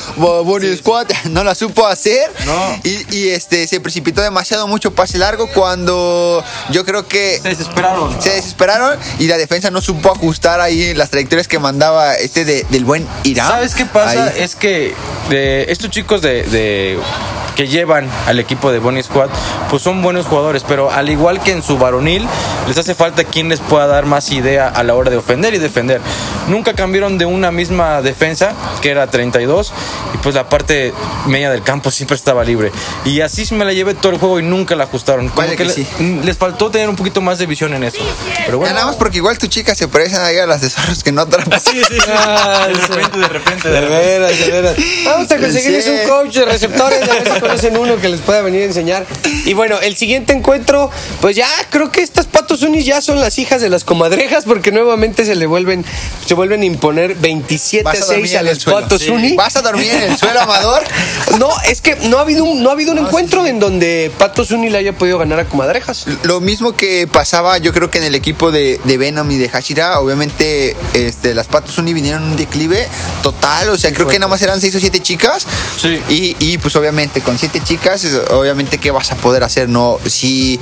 Squad, 0.78 1.08
no 1.30 1.44
la 1.46 1.56
supo 1.56 1.88
hacer. 1.88 2.30
No. 2.46 2.80
Y, 2.84 3.16
y, 3.16 3.30
este 3.30 3.66
se 3.68 3.80
precipitó 3.80 4.22
demasiado 4.22 4.68
mucho 4.68 4.92
pase 4.94 5.18
largo 5.18 5.48
cuando 5.54 6.44
yo 6.72 6.84
creo 6.84 7.08
que 7.08 7.40
Se 7.42 7.50
desesperaron. 7.50 8.22
se 8.22 8.32
desesperaron 8.32 8.98
y 9.20 9.28
la 9.28 9.38
defensa 9.38 9.72
no 9.72 9.82
supo 9.82 10.12
ajustar 10.12 10.60
ahí 10.60 10.94
las 10.94 11.10
trayectorias 11.10 11.48
que 11.48 11.60
mandaba 11.60 12.16
este 12.16 12.44
de- 12.44 12.66
del 12.70 12.84
buen 12.84 13.08
Irán. 13.24 13.48
¿Sabes 13.48 13.76
qué 13.76 13.86
pasa? 13.86 14.26
Ahí. 14.26 14.34
Es 14.44 14.56
que 14.56 14.94
de 15.30 15.66
estos 15.70 15.90
chicos 15.90 16.22
de, 16.22 16.44
de- 16.44 16.57
de 16.58 17.37
que 17.58 17.68
llevan 17.68 18.08
al 18.28 18.40
equipo 18.40 18.72
de 18.72 18.78
Bonnie 18.78 19.02
Squad, 19.02 19.30
pues 19.72 19.82
son 19.82 20.04
buenos 20.04 20.28
jugadores, 20.28 20.64
pero 20.66 20.92
al 20.92 21.10
igual 21.10 21.42
que 21.42 21.52
en 21.52 21.64
su 21.64 21.80
varonil, 21.80 22.28
les 22.68 22.78
hace 22.78 22.94
falta 22.94 23.24
quien 23.24 23.50
les 23.50 23.60
pueda 23.60 23.88
dar 23.88 24.06
más 24.06 24.32
idea 24.32 24.68
a 24.68 24.84
la 24.84 24.94
hora 24.94 25.10
de 25.10 25.18
ofender 25.18 25.56
y 25.56 25.58
defender. 25.58 26.00
Nunca 26.48 26.74
cambiaron 26.74 27.18
de 27.18 27.26
una 27.26 27.52
misma 27.52 28.04
defensa, 28.04 28.54
que 28.82 28.92
era 28.92 29.08
32, 29.08 29.74
y 30.14 30.18
pues 30.20 30.36
la 30.36 30.48
parte 30.48 30.94
media 31.26 31.50
del 31.50 31.64
campo 31.64 31.90
siempre 31.90 32.16
estaba 32.16 32.44
libre. 32.44 32.72
Y 33.06 33.22
así 33.22 33.52
me 33.56 33.66
la 33.66 33.74
llevé 33.74 33.96
todo 33.96 34.12
el 34.12 34.20
juego 34.20 34.40
y 34.40 34.44
nunca 34.44 34.76
la 34.76 34.84
ajustaron. 34.84 35.30
Como 35.30 35.42
Vaya 35.42 35.56
que 35.56 35.66
que 35.66 35.70
sí. 35.72 35.88
les 36.24 36.38
faltó 36.38 36.70
tener 36.70 36.90
un 36.90 36.96
poquito 36.96 37.22
más 37.22 37.40
de 37.40 37.48
visión 37.48 37.74
en 37.74 37.84
eso. 37.84 37.98
Pero 38.46 38.60
bueno. 38.60 38.76
Ganamos 38.76 38.98
porque 38.98 39.18
igual 39.18 39.38
tus 39.40 39.50
chicas 39.50 39.78
se 39.78 39.88
parecen 39.88 40.22
ahí 40.22 40.38
a 40.38 40.46
las 40.46 40.62
de 40.62 40.70
zorros 40.70 41.04
que 41.04 41.12
no 41.12 41.22
atrapan. 41.22 41.60
Sí, 41.60 41.82
sí. 41.88 41.98
Ah, 42.08 42.68
de 42.68 42.74
repente, 42.76 43.18
de 43.18 43.28
repente, 43.28 43.70
de 43.70 43.82
De 43.82 43.88
veras, 43.88 44.40
de 44.40 44.52
veras. 44.52 44.76
Vamos 45.06 45.32
a 45.32 45.38
conseguirles 45.38 45.88
un 45.88 46.08
coach 46.08 46.36
de 46.36 46.46
receptores, 46.46 47.00
si 47.02 47.47
conocen 47.48 47.78
uno 47.78 47.98
que 47.98 48.10
les 48.10 48.22
pueda 48.22 48.42
venir 48.42 48.62
a 48.64 48.66
enseñar. 48.66 49.06
Y 49.46 49.54
bueno, 49.54 49.80
el 49.80 49.96
siguiente 49.96 50.34
encuentro, 50.34 50.90
pues 51.22 51.36
ya 51.36 51.50
creo 51.70 51.92
que 51.92 52.02
estas 52.02 52.26
patos 52.26 52.62
unis 52.62 52.86
ya 52.86 53.02
son 53.02 53.20
las 53.20 53.40
hijas 53.40 53.62
de 53.62 53.70
las 53.70 53.84
comadrejas, 53.84 54.46
porque 54.46 54.72
nuevamente 54.72 55.26
se 55.26 55.36
le 55.36 55.46
vuelven, 55.46 55.86
se 56.26 56.34
vuelven 56.34 56.62
a 56.62 56.66
imponer 56.66 57.16
27 57.16 57.88
a 57.88 57.92
Vas 57.92 58.02
a 58.02 58.06
dormir 58.06 58.28
6 58.28 58.40
a 58.40 58.44
los 58.44 58.64
patos 58.66 59.02
Sí. 59.02 59.10
uni. 59.10 59.36
¿Vas 59.36 59.56
a 59.56 59.62
dormir 59.62 59.92
en 59.92 60.12
el 60.12 60.18
suelo, 60.18 60.42
Amador? 60.42 60.84
No, 61.40 61.50
es 61.68 61.82
que 61.82 61.96
no 62.04 62.18
ha 62.18 62.22
habido 62.22 62.46
un, 62.46 62.64
no 62.64 62.70
ha 62.70 62.74
habido 62.74 62.92
un 62.94 62.98
encuentro 63.00 63.46
en 63.46 63.60
donde 63.60 64.12
Patos 64.18 64.50
Uni 64.52 64.70
le 64.70 64.78
haya 64.80 64.94
podido 64.94 65.20
ganar 65.20 65.40
a 65.40 65.46
Comadrejas. 65.46 66.06
Lo 66.24 66.40
mismo 66.42 66.76
que 66.76 67.06
pasaba, 67.06 67.58
yo 67.60 67.74
creo 67.74 67.92
que 67.92 68.00
en 68.00 68.06
el 68.06 68.16
equipo 68.16 68.50
de, 68.50 68.80
de 68.84 68.98
Venom 68.98 69.30
y 69.30 69.38
de 69.38 69.48
Hashira, 69.50 70.00
obviamente 70.00 70.76
este, 70.94 71.36
las 71.36 71.48
Patos 71.48 71.78
Uni 71.78 71.94
vinieron 71.94 72.24
en 72.24 72.30
un 72.32 72.38
declive 72.38 72.88
total, 73.22 73.70
o 73.70 73.78
sea, 73.78 73.94
creo 73.94 74.08
que 74.08 74.18
nada 74.18 74.30
más 74.30 74.42
eran 74.42 74.60
seis 74.62 74.74
o 74.76 74.80
siete 74.80 75.00
chicas. 75.02 75.46
Sí. 75.80 76.00
Y, 76.10 76.36
y, 76.40 76.58
pues 76.58 76.76
obviamente 76.76 77.22
con 77.22 77.37
siete 77.38 77.62
chicas, 77.64 78.06
obviamente 78.32 78.78
qué 78.78 78.92
vas 78.92 79.12
a 79.12 79.16
poder 79.16 79.44
hacer, 79.44 79.70
no, 79.70 79.98
si, 80.06 80.60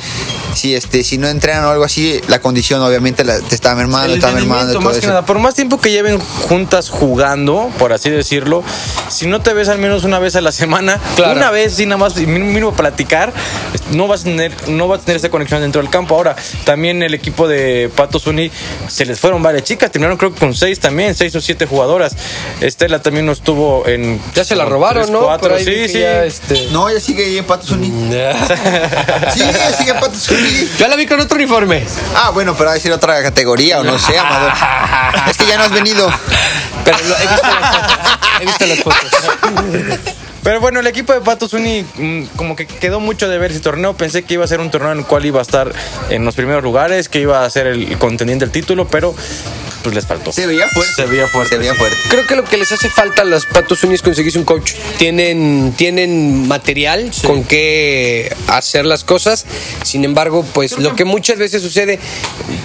si 0.54 0.76
este, 0.76 1.04
si 1.04 1.18
no 1.18 1.28
entrenan 1.28 1.66
o 1.66 1.70
algo 1.70 1.84
así, 1.84 2.20
la 2.28 2.40
condición 2.40 2.82
obviamente 2.82 3.24
la- 3.24 3.40
te 3.40 3.56
está 3.56 3.76
mermando, 3.76 4.08
El 4.14 4.20
está 4.20 4.28
mermando. 4.32 4.72
entendimiento, 4.72 4.74
todo 4.80 4.82
más 4.82 4.94
que 4.94 5.00
eso. 5.00 5.08
nada, 5.10 5.26
por 5.26 5.40
más 5.40 5.56
tiempo 5.56 5.80
que 5.80 5.92
lleven 5.92 6.20
juntas 6.20 6.90
jugando, 6.90 7.70
por 7.80 7.94
así 7.94 8.10
decirlo, 8.10 8.64
si 9.10 9.28
no 9.28 9.42
te 9.42 9.54
ves 9.54 9.70
al 9.70 9.78
menos 9.80 10.04
una 10.04 10.20
vez 10.20 10.36
a 10.36 10.42
la 10.42 10.52
semana, 10.52 11.00
Claro. 11.16 11.38
una 11.38 11.52
vez, 11.52 11.74
sí, 11.76 11.86
nada 11.86 11.98
más, 11.98 12.18
y 12.20 12.26
mínimo, 12.26 12.74
platicar, 12.74 13.34
no 13.92 14.08
vas 14.08 14.22
a 14.22 14.24
tener, 14.26 14.54
no 14.70 14.88
vas 14.88 15.02
a 15.02 15.06
tener 15.06 15.18
esa 15.18 15.30
conexión 15.30 15.62
dentro 15.62 15.82
del 15.82 15.90
campo. 15.92 16.16
Ahora, 16.16 16.36
también 16.64 17.04
el 17.04 17.14
equipo 17.14 17.48
de 17.48 17.90
Patos 17.96 18.26
Uni 18.28 18.52
se 18.88 19.06
les 19.06 19.20
fueron 19.20 19.44
varias 19.44 19.64
chicas, 19.64 19.92
terminaron 19.92 20.18
creo 20.18 20.34
que 20.34 20.40
con 20.40 20.54
seis 20.56 20.80
también, 20.80 21.14
seis 21.16 21.36
o 21.36 21.42
siete 21.42 21.66
jugadoras. 21.66 22.16
Estela 22.62 23.02
también 23.02 23.26
no 23.26 23.32
estuvo 23.32 23.86
en. 23.88 24.20
Ya 24.34 24.44
se 24.44 24.56
la 24.56 24.66
robaron, 24.66 25.04
tres, 25.04 25.12
¿no? 25.14 25.22
cuatro, 25.24 25.50
Por 25.50 25.58
ahí 25.60 25.66
sí, 25.66 25.88
sí. 25.88 26.00
ya, 26.00 26.26
este... 26.26 26.65
No, 26.72 26.92
ya 26.92 27.00
sigue 27.00 27.26
ahí 27.26 27.38
en 27.38 27.46
Patos 27.46 27.72
Uni. 27.72 27.90
Sí, 29.34 29.40
ya 29.40 29.72
sigue 29.78 29.92
en 29.92 30.00
Patos 30.00 30.30
Uni. 30.30 30.70
Yo 30.78 30.88
la 30.88 30.96
vi 30.96 31.06
con 31.06 31.20
otro 31.20 31.36
uniforme. 31.36 31.86
Ah, 32.16 32.32
bueno, 32.32 32.54
pero 32.54 32.66
va 32.66 32.72
a 32.72 32.76
decir 32.76 32.92
otra 32.92 33.22
categoría 33.22 33.80
o 33.80 33.84
no 33.84 33.98
sé, 34.00 34.18
Amador. 34.18 34.52
Es 35.30 35.38
que 35.38 35.46
ya 35.46 35.58
no 35.58 35.64
has 35.64 35.72
venido. 35.72 36.10
Pero 36.84 36.98
he 36.98 37.28
visto 37.28 37.48
las 37.48 37.76
fotos. 37.76 38.20
He 38.42 38.46
visto 38.46 38.66
las 38.66 38.80
fotos. 38.80 40.16
Pero 40.46 40.62
bueno, 40.62 40.80
el 40.80 40.86
equipo 40.86 41.12
de 41.12 41.22
Patos 41.22 41.54
Uni 41.54 41.84
mm, 41.98 42.26
como 42.36 42.56
que 42.56 42.68
quedó 42.68 43.00
mucho 43.00 43.28
de 43.28 43.40
ver 43.40 43.50
ese 43.50 43.62
torneo. 43.62 43.98
Pensé 43.98 44.22
que 44.22 44.36
iba 44.36 44.46
a 44.46 44.48
ser 44.48 44.60
un 44.60 44.70
torneo 44.70 44.92
en 44.92 45.00
el 45.00 45.06
cual 45.06 45.26
iba 45.26 45.40
a 45.40 45.42
estar 45.42 45.74
en 46.12 46.24
los 46.24 46.36
primeros 46.36 46.62
lugares, 46.64 47.10
que 47.10 47.20
iba 47.20 47.44
a 47.44 47.50
ser 47.50 47.66
el 47.66 47.98
contendiente 47.98 48.46
del 48.46 48.52
título, 48.52 48.88
pero 48.88 49.16
pues 49.86 49.94
les 49.94 50.08
faltó. 50.08 50.32
Se 50.32 50.48
veía 50.48 50.68
fuerte. 50.70 50.94
Se 50.96 51.06
veía 51.06 51.28
fuerte. 51.28 51.50
Se 51.56 51.58
veía 51.60 51.76
fuerte. 51.76 51.98
Creo 52.10 52.26
que 52.26 52.36
lo 52.36 52.44
que 52.44 52.58
les 52.58 52.72
hace 52.72 52.90
falta 52.90 53.22
a 53.22 53.26
los 53.26 53.46
Patos 53.46 53.84
Unis 53.84 53.96
es 53.96 54.02
conseguirse 54.02 54.40
un 54.40 54.44
coach. 54.44 54.74
Tienen, 54.98 55.74
tienen 55.78 56.48
material 56.48 57.12
con 57.24 57.44
que 57.44 58.36
hacer 58.48 58.86
las 58.86 59.04
cosas. 59.04 59.46
Sin 59.84 60.04
embargo, 60.04 60.44
pues 60.56 60.80
lo 60.80 60.96
que 60.96 61.06
muchas 61.06 61.38
veces 61.38 61.62
sucede, 61.62 62.00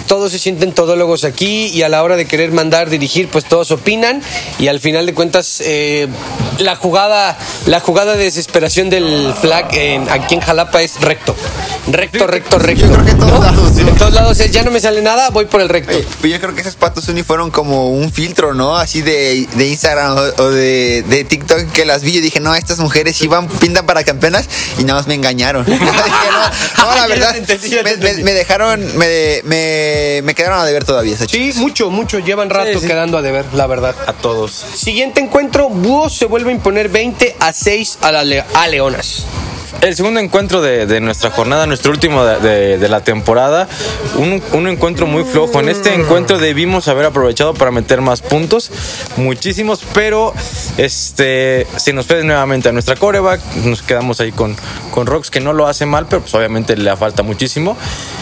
todos 0.07 0.31
se 0.31 0.39
sienten 0.39 0.71
todólogos 0.71 1.23
aquí 1.23 1.67
y 1.67 1.83
a 1.83 1.89
la 1.89 2.01
hora 2.01 2.15
de 2.15 2.25
querer 2.25 2.51
mandar, 2.53 2.89
dirigir, 2.89 3.27
pues 3.27 3.45
todos 3.45 3.69
opinan 3.69 4.23
y 4.57 4.67
al 4.67 4.79
final 4.79 5.05
de 5.05 5.13
cuentas 5.13 5.61
eh, 5.63 6.07
la 6.57 6.75
jugada, 6.75 7.37
la 7.71 7.79
jugada 7.79 8.15
de 8.17 8.25
desesperación 8.25 8.89
del 8.89 9.33
flag 9.39 9.73
en- 9.75 10.09
aquí 10.09 10.35
en 10.35 10.41
Jalapa 10.41 10.81
es 10.81 10.99
recto. 10.99 11.33
Recto, 11.87 12.27
recto, 12.27 12.59
recto. 12.59 12.85
Yo 12.85 12.91
creo 12.93 13.05
que 13.05 13.11
en 13.11 13.17
todos 13.17 13.31
¿No? 13.31 13.39
lados, 13.45 13.71
¿no? 13.71 13.87
En 13.89 13.95
todos 13.95 14.13
lados 14.13 14.39
es, 14.41 14.51
ya 14.51 14.61
no 14.63 14.71
me 14.71 14.79
sale 14.81 15.01
nada, 15.01 15.29
voy 15.29 15.45
por 15.45 15.61
el 15.61 15.69
recto. 15.69 15.95
Oye, 15.95 16.05
pues 16.19 16.33
yo 16.33 16.39
creo 16.41 16.53
que 16.53 16.61
esos 16.61 16.75
patos 16.75 17.07
uni 17.07 17.23
fueron 17.23 17.49
como 17.49 17.89
un 17.89 18.11
filtro, 18.11 18.53
¿no? 18.53 18.75
Así 18.75 19.01
de, 19.01 19.47
de 19.55 19.67
Instagram 19.69 20.17
o, 20.17 20.43
o 20.43 20.49
de, 20.51 21.03
de 21.07 21.23
TikTok 21.23 21.71
que 21.71 21.85
las 21.85 22.03
vi 22.03 22.17
y 22.17 22.21
dije, 22.21 22.39
no, 22.41 22.53
estas 22.55 22.79
mujeres 22.79 23.19
iban, 23.21 23.47
pintan 23.47 23.85
para 23.85 24.03
campeonas 24.03 24.47
y 24.77 24.83
nada 24.83 24.99
más 24.99 25.07
me 25.07 25.15
engañaron. 25.15 25.65
Dije, 25.71 25.79
no, 25.85 26.85
no, 26.85 26.95
la 26.95 27.07
verdad, 27.07 27.35
entendí, 27.37 27.69
me, 27.69 27.83
me- 27.83 27.91
entendí. 27.91 28.23
me 28.23 28.33
dejaron, 28.33 28.97
me, 28.97 29.41
me, 29.45 30.21
me 30.23 30.35
quedaron 30.35 30.59
a 30.59 30.65
deber 30.65 30.83
todavía 30.83 31.15
esas 31.15 31.31
Sí, 31.31 31.53
mucho, 31.55 31.89
mucho. 31.89 32.19
Llevan 32.19 32.49
rato 32.49 32.79
sí. 32.81 32.85
quedando 32.87 33.17
a 33.17 33.21
deber, 33.21 33.45
la 33.53 33.65
verdad. 33.67 33.95
A 34.07 34.13
todos. 34.13 34.51
Siguiente 34.75 35.21
encuentro, 35.21 35.69
Búhos 35.69 36.15
se 36.17 36.25
vuelve 36.25 36.49
a 36.51 36.53
imponer 36.53 36.89
20 36.89 37.37
a 37.39 37.53
6 37.61 37.99
a, 38.01 38.11
la 38.11 38.23
Le- 38.23 38.43
a 38.55 38.67
Leonas. 38.67 39.23
El 39.81 39.95
segundo 39.95 40.19
encuentro 40.19 40.61
de, 40.61 40.99
nuestra 40.99 41.31
jornada, 41.31 41.65
nuestro 41.65 41.91
último 41.91 42.23
de, 42.25 42.87
la 42.89 43.01
temporada, 43.01 43.67
un, 44.15 44.41
un 44.53 44.67
encuentro 44.67 45.07
muy 45.07 45.23
flojo. 45.23 45.59
En 45.59 45.69
este 45.69 45.93
encuentro 45.93 46.37
debimos 46.37 46.87
haber 46.87 47.05
aprovechado 47.05 47.53
para 47.53 47.71
meter 47.71 48.01
más 48.01 48.21
puntos, 48.21 48.69
muchísimos, 49.17 49.81
pero 49.93 50.33
este 50.77 51.65
se 51.77 51.93
nos 51.93 52.05
fue 52.05 52.23
nuevamente 52.23 52.69
a 52.69 52.71
nuestra 52.71 52.95
coreback. 52.95 53.41
Nos 53.63 53.81
quedamos 53.81 54.19
ahí 54.21 54.31
con, 54.31 54.55
con 54.91 55.07
Rox, 55.07 55.31
que 55.31 55.39
no 55.39 55.53
lo 55.53 55.67
hace 55.67 55.85
mal, 55.85 56.05
pero 56.07 56.21
pues 56.21 56.33
obviamente 56.35 56.75
le 56.77 56.95
falta 56.95 57.23
muchísimo. 57.23 57.75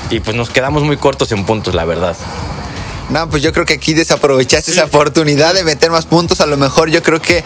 Y 0.10 0.19
pues 0.22 0.36
nos 0.38 0.50
quedamos 0.50 0.84
muy 0.84 0.96
cortos 0.98 1.31
en 1.34 1.46
puntos, 1.46 1.75
la 1.75 1.84
verdad. 1.86 2.15
No, 3.09 3.29
pues 3.29 3.41
yo 3.41 3.51
creo 3.53 3.65
que 3.65 3.73
aquí 3.73 3.93
desaprovechaste 3.93 4.71
esa 4.71 4.85
oportunidad 4.85 5.53
de 5.53 5.63
meter 5.63 5.89
más 5.89 6.05
puntos. 6.05 6.41
A 6.41 6.45
lo 6.45 6.57
mejor 6.57 6.89
yo 6.89 7.01
creo 7.01 7.21
que 7.21 7.43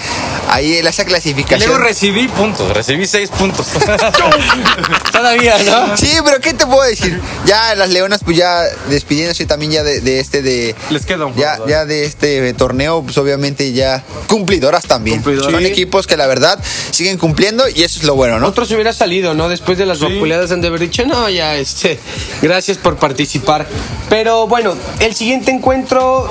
ahí 0.49 0.77
en 0.77 0.87
esa 0.87 1.05
clasificación. 1.05 1.69
Luego 1.69 1.83
recibí 1.83 2.27
puntos, 2.27 2.71
recibí 2.73 3.05
seis 3.07 3.29
puntos. 3.29 3.67
Todavía, 5.11 5.57
¿no? 5.63 5.95
Sí, 5.97 6.09
pero 6.25 6.39
¿qué 6.41 6.53
te 6.53 6.65
puedo 6.65 6.81
decir? 6.83 7.19
Ya 7.45 7.75
las 7.75 7.89
leonas, 7.89 8.21
pues 8.23 8.37
ya 8.37 8.61
despidiéndose 8.89 9.45
también 9.45 9.71
ya 9.71 9.83
de, 9.83 10.01
de 10.01 10.19
este 10.19 10.41
de. 10.41 10.75
Les 10.89 11.05
queda 11.05 11.25
un 11.25 11.35
ya, 11.35 11.59
ya 11.67 11.85
de 11.85 12.05
este 12.05 12.53
torneo, 12.53 13.01
pues 13.03 13.17
obviamente 13.17 13.71
ya 13.71 14.03
cumplidoras 14.27 14.85
también. 14.85 15.17
Cumplidoras. 15.21 15.51
Son 15.51 15.61
Sí. 15.63 15.67
equipos 15.67 16.07
que 16.07 16.17
la 16.17 16.27
verdad 16.27 16.59
siguen 16.91 17.17
cumpliendo 17.17 17.63
y 17.69 17.83
eso 17.83 17.99
es 17.99 18.05
lo 18.05 18.15
bueno, 18.15 18.39
¿no? 18.39 18.47
Otro 18.47 18.65
se 18.65 18.73
hubiera 18.75 18.91
salido, 18.91 19.33
¿no? 19.33 19.47
Después 19.49 19.77
de 19.77 19.85
las 19.85 19.99
vapuleadas 20.01 20.51
han 20.51 20.61
de 20.61 20.67
haber 20.67 20.81
dicho, 20.81 21.05
no, 21.05 21.29
ya, 21.29 21.55
este, 21.55 21.99
gracias 22.41 22.77
por 22.77 22.97
participar. 22.97 23.65
Pero 24.09 24.45
bueno, 24.47 24.75
el 24.99 25.15
siguiente 25.15 25.51
encuentro, 25.53 26.29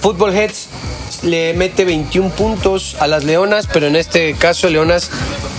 Football 0.00 0.34
Heads 0.34 0.68
le 1.22 1.54
mete 1.54 1.84
21 1.84 2.30
puntos 2.30 2.96
a 2.98 3.06
las 3.06 3.22
Leonas, 3.22 3.68
pero 3.72 3.86
en 3.86 3.94
este 3.94 4.34
caso 4.34 4.68
Leonas 4.68 5.08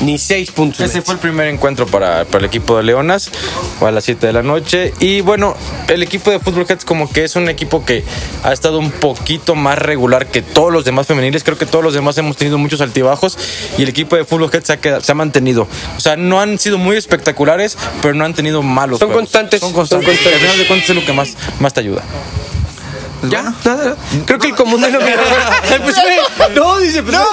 ni 0.01 0.17
6 0.17 0.51
puntos. 0.51 0.81
Ese 0.81 1.01
fue 1.01 1.13
el 1.13 1.19
primer 1.21 1.47
encuentro 1.47 1.85
para, 1.87 2.25
para 2.25 2.39
el 2.39 2.45
equipo 2.45 2.75
de 2.75 2.83
Leonas, 2.83 3.31
fue 3.79 3.87
a 3.87 3.91
las 3.93 4.03
7 4.03 4.27
de 4.27 4.33
la 4.33 4.43
noche. 4.43 4.93
Y 4.99 5.21
bueno, 5.21 5.55
el 5.87 6.03
equipo 6.03 6.31
de 6.31 6.39
Fútbol 6.39 6.65
Heads 6.67 6.83
como 6.83 7.09
que 7.09 7.23
es 7.23 7.37
un 7.37 7.47
equipo 7.47 7.85
que 7.85 8.03
ha 8.43 8.51
estado 8.51 8.77
un 8.79 8.91
poquito 8.91 9.55
más 9.55 9.77
regular 9.77 10.27
que 10.27 10.41
todos 10.41 10.73
los 10.73 10.83
demás 10.83 11.07
femeniles. 11.07 11.45
Creo 11.45 11.57
que 11.57 11.65
todos 11.65 11.83
los 11.85 11.93
demás 11.93 12.17
hemos 12.17 12.35
tenido 12.35 12.57
muchos 12.57 12.81
altibajos 12.81 13.37
y 13.77 13.83
el 13.83 13.89
equipo 13.89 14.17
de 14.17 14.25
Fútbol 14.25 14.49
Heads 14.53 14.67
se 14.67 14.73
ha, 14.73 14.81
quedado- 14.81 15.01
se 15.01 15.11
ha 15.13 15.15
mantenido. 15.15 15.67
O 15.95 15.99
sea, 16.01 16.17
no 16.17 16.41
han 16.41 16.59
sido 16.59 16.77
muy 16.77 16.97
espectaculares, 16.97 17.77
pero 18.01 18.13
no 18.15 18.25
han 18.25 18.33
tenido 18.33 18.61
malos 18.63 18.99
Son 18.99 19.07
juegos. 19.09 19.21
constantes, 19.29 19.61
Son 19.61 19.69
son 19.69 19.75
constantes. 19.77 20.07
constantes. 20.09 20.33
Al 20.33 20.41
final 20.41 20.57
de 20.57 20.67
cuentas 20.67 20.89
es 20.89 20.95
lo 20.97 21.05
que 21.05 21.13
más, 21.13 21.37
más 21.61 21.73
te 21.73 21.79
ayuda. 21.79 22.03
Pues 23.23 23.31
Ya, 23.31 23.41
bueno. 23.41 23.55
nada, 23.63 23.95
creo 24.25 24.37
que 24.39 24.47
el 24.47 24.55
común 24.55 24.81
denominador. 24.81 25.23
Pues, 25.83 25.95
no, 26.55 26.77
dice, 26.79 27.01
pues 27.03 27.13
No, 27.17 27.25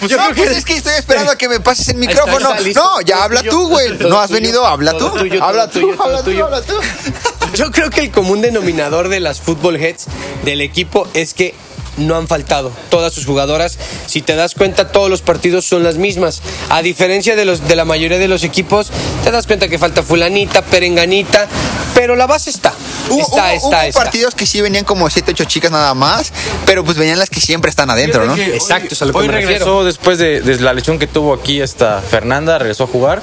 pues, 0.00 0.10
yo 0.10 0.16
no, 0.16 0.24
creo 0.24 0.36
pues 0.36 0.50
que- 0.50 0.56
es 0.58 0.64
que 0.64 0.76
estoy 0.76 0.94
esperando 0.94 1.32
a 1.32 1.36
que 1.36 1.48
me 1.50 1.60
pases 1.60 1.88
el 1.88 2.02
está, 2.02 2.08
micrófono. 2.08 2.48
está, 2.50 2.60
listo. 2.60 2.82
no, 2.82 3.00
ya 3.02 3.22
habla 3.24 3.42
tú, 3.42 3.68
güey. 3.68 3.90
No 3.98 4.18
has 4.20 4.28
tuyo. 4.28 4.40
venido, 4.40 4.66
habla 4.66 4.96
tú. 4.96 5.06
Habla 5.06 5.68
tú, 5.68 5.94
habla 6.02 6.22
tú, 6.22 6.42
habla 6.42 6.62
tú. 6.62 6.74
Yo 7.54 7.70
creo 7.70 7.90
que 7.90 8.00
el 8.00 8.10
común 8.10 8.40
denominador 8.40 9.08
de 9.10 9.20
las 9.20 9.40
football 9.40 9.76
heads 9.76 10.06
del 10.44 10.60
equipo 10.62 11.06
es 11.14 11.34
que 11.34 11.54
no 11.96 12.16
han 12.16 12.26
faltado 12.26 12.72
todas 12.88 13.12
sus 13.12 13.24
jugadoras. 13.26 13.78
Si 14.06 14.20
te 14.22 14.34
das 14.34 14.54
cuenta, 14.54 14.90
todos 14.90 15.08
los 15.10 15.20
partidos 15.22 15.64
son 15.66 15.84
las 15.84 15.96
mismas. 15.96 16.40
A 16.70 16.82
diferencia 16.82 17.36
de 17.36 17.44
los 17.44 17.68
de 17.68 17.76
la 17.76 17.84
mayoría 17.84 18.18
de 18.18 18.26
los 18.28 18.42
equipos, 18.44 18.90
te 19.22 19.30
das 19.30 19.46
cuenta 19.46 19.68
que 19.68 19.78
falta 19.78 20.02
fulanita, 20.02 20.62
perenganita, 20.62 21.46
pero 22.04 22.16
la 22.16 22.26
base 22.26 22.50
está. 22.50 22.70
Hubo, 23.08 23.18
está, 23.22 23.34
hubo- 23.34 23.50
está, 23.54 23.68
hubo 23.68 23.80
está. 23.80 24.02
partidos 24.04 24.34
que 24.34 24.44
sí 24.44 24.60
venían 24.60 24.84
como 24.84 25.08
7, 25.08 25.30
8 25.30 25.44
chicas 25.44 25.70
nada 25.70 25.94
más, 25.94 26.34
pero 26.66 26.84
pues 26.84 26.98
venían 26.98 27.18
las 27.18 27.30
que 27.30 27.40
siempre 27.40 27.70
están 27.70 27.88
adentro, 27.88 28.26
¿no? 28.26 28.36
Exacto, 28.36 28.88
hoy- 28.88 28.92
es 28.92 29.00
a 29.00 29.04
lo 29.06 29.12
que 29.12 29.18
hoy 29.20 29.26
me 29.28 29.32
regresó 29.32 29.54
refiero. 29.64 29.84
después 29.84 30.18
de, 30.18 30.42
de 30.42 30.60
la 30.60 30.74
lesión 30.74 30.98
que 30.98 31.06
tuvo 31.06 31.32
aquí 31.32 31.62
esta 31.62 32.02
Fernanda, 32.02 32.58
regresó 32.58 32.84
a 32.84 32.86
jugar. 32.88 33.22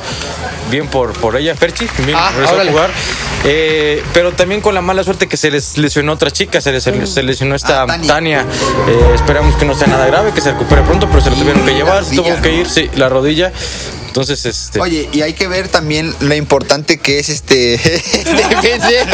Bien 0.72 0.88
por, 0.88 1.14
por 1.14 1.36
ella, 1.38 1.54
Ferchi, 1.56 1.88
bien 2.06 2.18
Ah, 2.20 2.32
regresó 2.32 2.56
órale. 2.56 2.70
a 2.72 2.74
jugar. 2.74 2.90
Eh, 3.44 4.04
pero 4.16 4.32
también 4.32 4.62
con 4.62 4.74
la 4.74 4.82
mala 4.82 5.04
suerte 5.04 5.28
que 5.28 5.38
se 5.38 5.52
les 5.52 5.78
lesionó 5.78 6.14
otra 6.14 6.32
chica, 6.32 6.60
se 6.60 6.72
les 6.72 6.84
se 6.84 7.22
lesionó 7.24 7.54
esta 7.56 7.84
Ah, 7.84 7.86
Tania. 7.86 8.08
Tania. 8.08 8.46
Eh, 8.88 9.12
esperamos 9.14 9.56
que 9.58 9.66
no 9.66 9.76
sea 9.76 9.88
nada 9.88 10.08
grave, 10.08 10.32
que 10.32 10.42
se 10.42 10.52
recupere 10.54 10.82
pronto, 10.82 11.08
pero 11.08 11.22
se 11.22 11.30
lo 11.30 11.36
tuvieron 11.36 11.64
que 11.66 11.74
llevar, 11.76 12.04
se 12.04 12.16
tuvo 12.16 12.42
que 12.42 12.52
¿no? 12.52 12.58
ir, 12.58 12.68
sí, 12.70 12.90
la 12.96 13.10
rodilla. 13.10 13.52
Entonces, 14.12 14.46
este. 14.46 14.82
Oye, 14.82 15.08
y 15.14 15.22
hay 15.22 15.32
que 15.32 15.48
ver 15.48 15.70
también 15.70 16.14
lo 16.20 16.36
importante 16.36 16.98
que 16.98 17.18
es 17.20 17.30
este. 17.30 17.76
este 17.96 18.04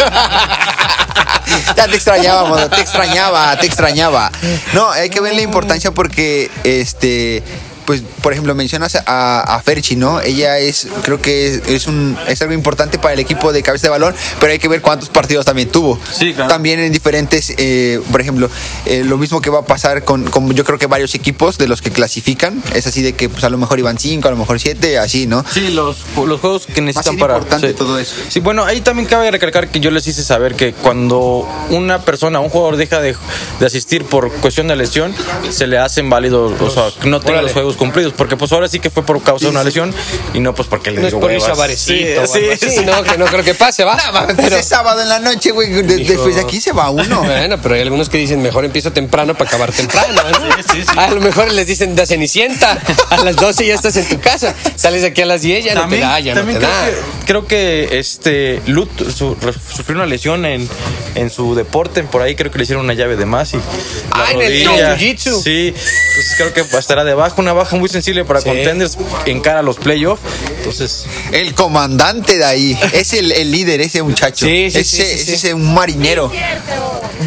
ya 1.75 1.87
te 1.87 1.95
extrañaba, 1.95 2.49
mono, 2.49 2.67
te 2.67 2.81
extrañaba, 2.81 3.59
te 3.59 3.67
extrañaba. 3.67 4.31
No, 4.73 4.89
hay 4.89 5.11
que 5.11 5.21
ver 5.21 5.35
la 5.35 5.41
importancia 5.41 5.91
porque 5.91 6.49
este. 6.63 7.43
Pues, 7.87 8.03
por 8.21 8.33
ejemplo, 8.33 8.53
mencionas 8.53 8.95
a, 9.05 9.39
a 9.39 9.61
Ferchi, 9.61 9.95
¿no? 9.95 10.19
Ella 10.19 10.59
es, 10.59 10.89
creo 11.03 11.21
que 11.21 11.47
es, 11.47 11.61
es 11.69 11.87
un, 11.87 12.17
es 12.27 12.41
algo 12.41 12.53
importante 12.53 12.99
para 12.99 13.13
el 13.13 13.19
equipo 13.21 13.53
de 13.53 13.63
cabeza 13.63 13.87
de 13.87 13.91
balón, 13.91 14.13
pero 14.41 14.51
hay 14.51 14.59
que 14.59 14.67
ver 14.67 14.81
cuántos 14.81 15.07
partidos 15.07 15.45
también 15.45 15.69
tuvo. 15.69 15.97
Sí, 16.11 16.33
claro. 16.33 16.49
También 16.49 16.81
en 16.81 16.91
diferentes, 16.91 17.53
eh, 17.57 18.01
por 18.11 18.19
ejemplo, 18.19 18.49
eh, 18.85 19.05
lo 19.05 19.17
mismo 19.17 19.39
que 19.39 19.49
va 19.49 19.59
a 19.59 19.65
pasar 19.65 20.03
con, 20.03 20.29
con, 20.29 20.53
yo 20.53 20.65
creo 20.65 20.77
que 20.77 20.87
varios 20.87 21.15
equipos 21.15 21.57
de 21.57 21.69
los 21.69 21.81
que 21.81 21.89
clasifican, 21.91 22.61
es 22.75 22.87
así 22.87 23.01
de 23.01 23.13
que 23.13 23.29
pues 23.29 23.45
a 23.45 23.49
lo 23.49 23.57
mejor 23.57 23.79
iban 23.79 23.97
cinco, 23.97 24.27
a 24.27 24.31
lo 24.31 24.37
mejor 24.37 24.59
siete, 24.59 24.97
así, 24.97 25.25
¿no? 25.25 25.45
Sí, 25.49 25.69
los, 25.69 25.99
los 26.17 26.41
juegos 26.41 26.65
que 26.65 26.81
necesitan 26.81 27.17
para. 27.17 27.35
importante 27.35 27.69
sí. 27.69 27.73
todo 27.73 27.99
eso. 27.99 28.15
Sí, 28.27 28.41
bueno, 28.41 28.65
ahí 28.65 28.81
también 28.81 29.07
cabe 29.07 29.31
recalcar 29.31 29.69
que 29.69 29.79
yo 29.79 29.91
les 29.91 30.05
hice 30.07 30.25
saber 30.25 30.55
que 30.55 30.73
cuando 30.73 31.47
una 31.69 32.03
persona, 32.03 32.41
un 32.41 32.49
jugador 32.49 32.75
deja 32.75 32.99
de, 32.99 33.15
de 33.61 33.65
asistir 33.65 34.03
por 34.03 34.29
cuestión 34.33 34.67
de 34.67 34.75
lesión, 34.75 35.15
se 35.51 35.67
le 35.67 35.77
hacen 35.77 36.09
válidos, 36.09 36.59
o 36.59 36.69
sea, 36.69 36.89
que 37.01 37.07
no 37.07 37.21
tenga 37.21 37.41
los 37.41 37.53
juegos 37.53 37.76
cumplidos. 37.77 38.13
Porque 38.13 38.35
pues 38.35 38.51
ahora 38.51 38.67
sí 38.67 38.79
que 38.79 38.89
fue 38.89 39.03
por 39.03 39.21
causa 39.23 39.45
de 39.45 39.51
una 39.51 39.63
lesión 39.63 39.93
y 40.33 40.39
no 40.39 40.53
pues 40.53 40.67
porque 40.67 40.91
le 40.91 40.99
No 41.01 41.07
es 41.07 41.13
dio 41.13 41.19
por 41.21 41.31
irse 41.31 41.45
a 41.45 41.53
huevas. 41.53 41.59
barecito. 41.59 42.27
Sí, 42.27 42.39
sí, 42.39 42.65
así, 42.67 42.77
sí. 42.79 42.85
No, 42.85 43.03
que 43.03 43.17
no 43.17 43.25
creo 43.25 43.43
que 43.43 43.53
pase, 43.53 43.83
¿va? 43.83 43.95
No, 43.95 44.11
mames, 44.11 44.35
Pero- 44.35 44.57
es 44.57 44.65
sábado 44.67 45.01
en 45.01 45.09
la 45.09 45.19
noche, 45.19 45.51
güey. 45.51 45.69
de- 45.71 46.01
Hijo. 46.01 46.11
después 46.13 46.35
de 46.35 46.41
aquí 46.41 46.59
se 46.59 46.71
va 46.73 46.89
uno. 46.89 47.21
Bueno, 47.37 47.61
pero 47.61 47.75
hay 47.75 47.81
algunos 47.81 48.09
que 48.09 48.17
dicen 48.17 48.41
mejor 48.41 48.65
empiezo 48.65 48.91
temprano 48.91 49.33
para 49.35 49.47
acabar 49.49 49.71
temprano. 49.71 50.21
¿no? 50.23 51.01
A 51.01 51.09
lo 51.11 51.21
mejor 51.21 51.51
les 51.53 51.67
dicen 51.67 51.95
de 51.95 52.05
cenicienta. 52.05 52.77
A 53.09 53.17
las 53.23 53.35
12 53.35 53.65
ya 53.67 53.75
estás 53.75 53.95
en 53.97 54.07
tu 54.09 54.19
casa. 54.19 54.53
Sales 54.75 55.03
aquí 55.03 55.21
a 55.21 55.25
las 55.25 55.41
10, 55.41 55.63
ya 55.65 55.73
También, 55.75 56.01
no 56.01 56.07
te 56.07 56.11
da, 56.13 56.19
ya 56.19 56.35
no 56.35 56.41
te 56.41 56.47
creo, 56.57 56.61
da. 56.69 56.85
que, 56.85 57.25
creo 57.25 57.47
que 57.47 57.99
este 57.99 58.61
Lut 58.67 58.89
su- 59.11 59.35
sufrió 59.75 59.95
una 59.97 60.05
lesión 60.05 60.45
en, 60.45 60.67
en 61.15 61.29
su 61.29 61.53
deporte, 61.55 62.03
por 62.03 62.21
ahí 62.21 62.35
creo 62.35 62.51
que 62.51 62.57
le 62.57 62.63
hicieron 62.63 62.85
una 62.85 62.93
llave 62.93 63.15
de 63.17 63.25
más 63.25 63.53
y 63.53 63.57
la 63.57 63.63
Ah, 64.11 64.25
en 64.31 64.41
el 64.41 64.65
rodilla. 64.65 64.97
jiu-jitsu. 64.97 65.41
Sí, 65.43 65.73
entonces 65.75 66.33
creo 66.37 66.53
que 66.53 66.77
estará 66.77 67.03
de 67.03 67.13
baja, 67.13 67.35
una 67.37 67.53
baja 67.53 67.66
muy 67.75 67.89
sensible 67.89 68.23
para 68.25 68.39
Sí. 68.41 68.47
contenders 68.49 68.97
en 69.25 69.39
cara 69.41 69.59
a 69.59 69.63
los 69.63 69.77
playoffs. 69.77 70.21
Entonces, 70.57 71.05
El 71.31 71.53
comandante 71.53 72.37
de 72.37 72.45
ahí. 72.45 72.77
Es 72.93 73.13
el, 73.13 73.31
el 73.31 73.51
líder, 73.51 73.81
ese 73.81 74.01
muchacho. 74.01 74.45
Sí, 74.45 74.69
sí, 74.71 74.79
ese, 74.79 74.83
sí, 74.83 75.03
sí, 75.19 75.25
sí. 75.25 75.33
ese 75.33 75.47
es 75.49 75.53
un 75.53 75.73
marinero. 75.73 76.31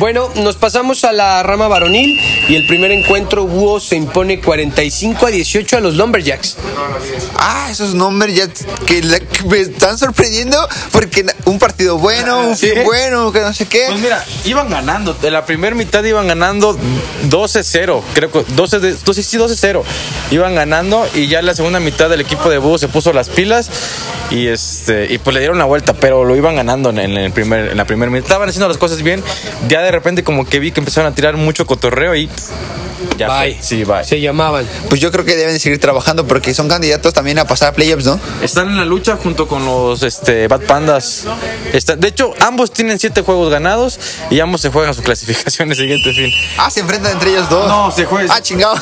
Bueno, 0.01 0.31
nos 0.37 0.57
pasamos 0.57 1.05
a 1.05 1.13
la 1.13 1.43
rama 1.43 1.69
varonil 1.69 2.19
y 2.49 2.55
el 2.55 2.67
primer 2.67 2.91
encuentro 2.91 3.45
Búhos 3.45 3.85
se 3.85 3.97
impone 3.97 4.41
45 4.41 5.27
a 5.27 5.31
18 5.31 5.77
a 5.77 5.81
los 5.81 5.95
Lumberjacks. 5.97 6.57
Ah, 7.37 7.69
esos 7.71 7.93
ya 8.35 8.49
que, 8.87 9.03
la- 9.03 9.19
que 9.21 9.45
me 9.45 9.61
están 9.61 9.99
sorprendiendo 9.99 10.57
porque 10.91 11.27
un 11.45 11.59
partido 11.59 11.99
bueno, 11.99 12.49
un 12.49 12.57
Sí. 12.57 12.71
fin 12.71 12.83
bueno, 12.85 13.31
que 13.31 13.41
no 13.43 13.53
sé 13.53 13.67
qué. 13.67 13.85
Pues 13.89 14.01
mira, 14.01 14.25
iban 14.47 14.71
ganando. 14.71 15.15
En 15.23 15.35
la 15.35 15.45
primera 15.45 15.77
mitad 15.77 16.03
iban 16.03 16.27
ganando 16.29 16.79
12-0. 17.29 18.03
Creo 18.15 18.33
que 18.33 18.43
12 18.55 18.79
de, 18.81 18.95
12, 18.95 19.23
sí, 19.23 19.37
12-0. 19.37 19.85
Iban 20.31 20.55
ganando 20.55 21.07
y 21.15 21.27
ya 21.27 21.41
en 21.41 21.47
la 21.47 21.55
segunda 21.55 21.79
mitad 21.79 22.11
el 22.11 22.23
equipo 22.23 22.49
de 22.49 22.57
Búho 22.57 22.79
se 22.79 22.89
puso 22.89 23.13
las 23.13 23.29
pilas 23.29 23.69
y 24.31 24.47
este 24.47 25.13
y 25.13 25.19
pues 25.19 25.35
le 25.35 25.41
dieron 25.41 25.59
la 25.59 25.65
vuelta, 25.67 25.93
pero 25.93 26.25
lo 26.25 26.37
iban 26.37 26.57
ganando 26.57 26.89
en, 26.89 26.99
en 27.01 27.19
el 27.19 27.33
primer 27.33 27.73
en 27.73 27.77
la 27.77 27.85
primera 27.85 28.11
mitad. 28.11 28.25
Estaban 28.25 28.49
haciendo 28.49 28.67
las 28.69 28.79
cosas 28.79 29.03
bien. 29.03 29.23
Ya 29.69 29.83
de 29.83 29.90
repente 29.91 30.23
como 30.25 30.45
que 30.47 30.59
vi 30.61 30.71
que 30.73 30.81
empezaron 30.81 31.11
a 31.13 31.15
tirar 31.15 31.37
mucho 31.37 31.67
cotorreo 31.67 32.15
y 32.17 32.29
ya 33.17 33.29
Bye. 33.29 33.55
fue. 33.55 33.63
Sí, 33.63 33.85
bye. 33.85 34.05
Se 34.05 34.21
llamaban. 34.21 34.67
Pues 34.89 35.01
yo 35.01 35.11
creo 35.11 35.25
que 35.25 35.35
deben 35.37 35.55
de 35.55 35.61
seguir 35.61 35.79
trabajando 35.81 36.27
porque 36.27 36.53
son 36.55 36.69
candidatos 36.69 37.13
también 37.15 37.39
a 37.39 37.47
pasar 37.47 37.69
a 37.69 37.73
playoffs, 37.73 38.05
¿no? 38.05 38.21
Están 38.43 38.69
en 38.69 38.77
la 38.77 38.85
lucha 38.85 39.17
junto 39.17 39.49
con 39.49 39.65
los 39.65 40.03
este, 40.03 40.49
Bad 40.49 40.63
Pandas. 40.63 41.25
Está- 41.73 41.97
de 41.97 42.09
hecho, 42.09 42.35
ambos 42.41 42.73
tienen 42.73 42.99
siete 42.99 43.23
juegos 43.23 43.51
ganados 43.51 43.99
y 44.31 44.41
ambos 44.41 44.61
se 44.61 44.71
juegan 44.71 44.95
su 44.95 45.03
clasificación 45.03 45.71
el 45.71 45.77
siguiente 45.77 46.13
fin. 46.13 46.31
Ah, 46.59 46.71
se 46.71 46.81
enfrentan 46.81 47.13
entre 47.13 47.31
ellos 47.31 47.49
dos. 47.49 47.67
No, 47.69 47.91
se 47.91 48.05
juega- 48.05 48.35
Ah, 48.35 48.41
chingado. 48.43 48.75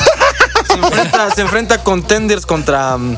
Se 0.69 0.75
enfrenta, 0.75 1.31
se 1.35 1.41
enfrenta 1.43 1.83
contenders 1.83 2.45
contra 2.45 2.97
um, 2.97 3.17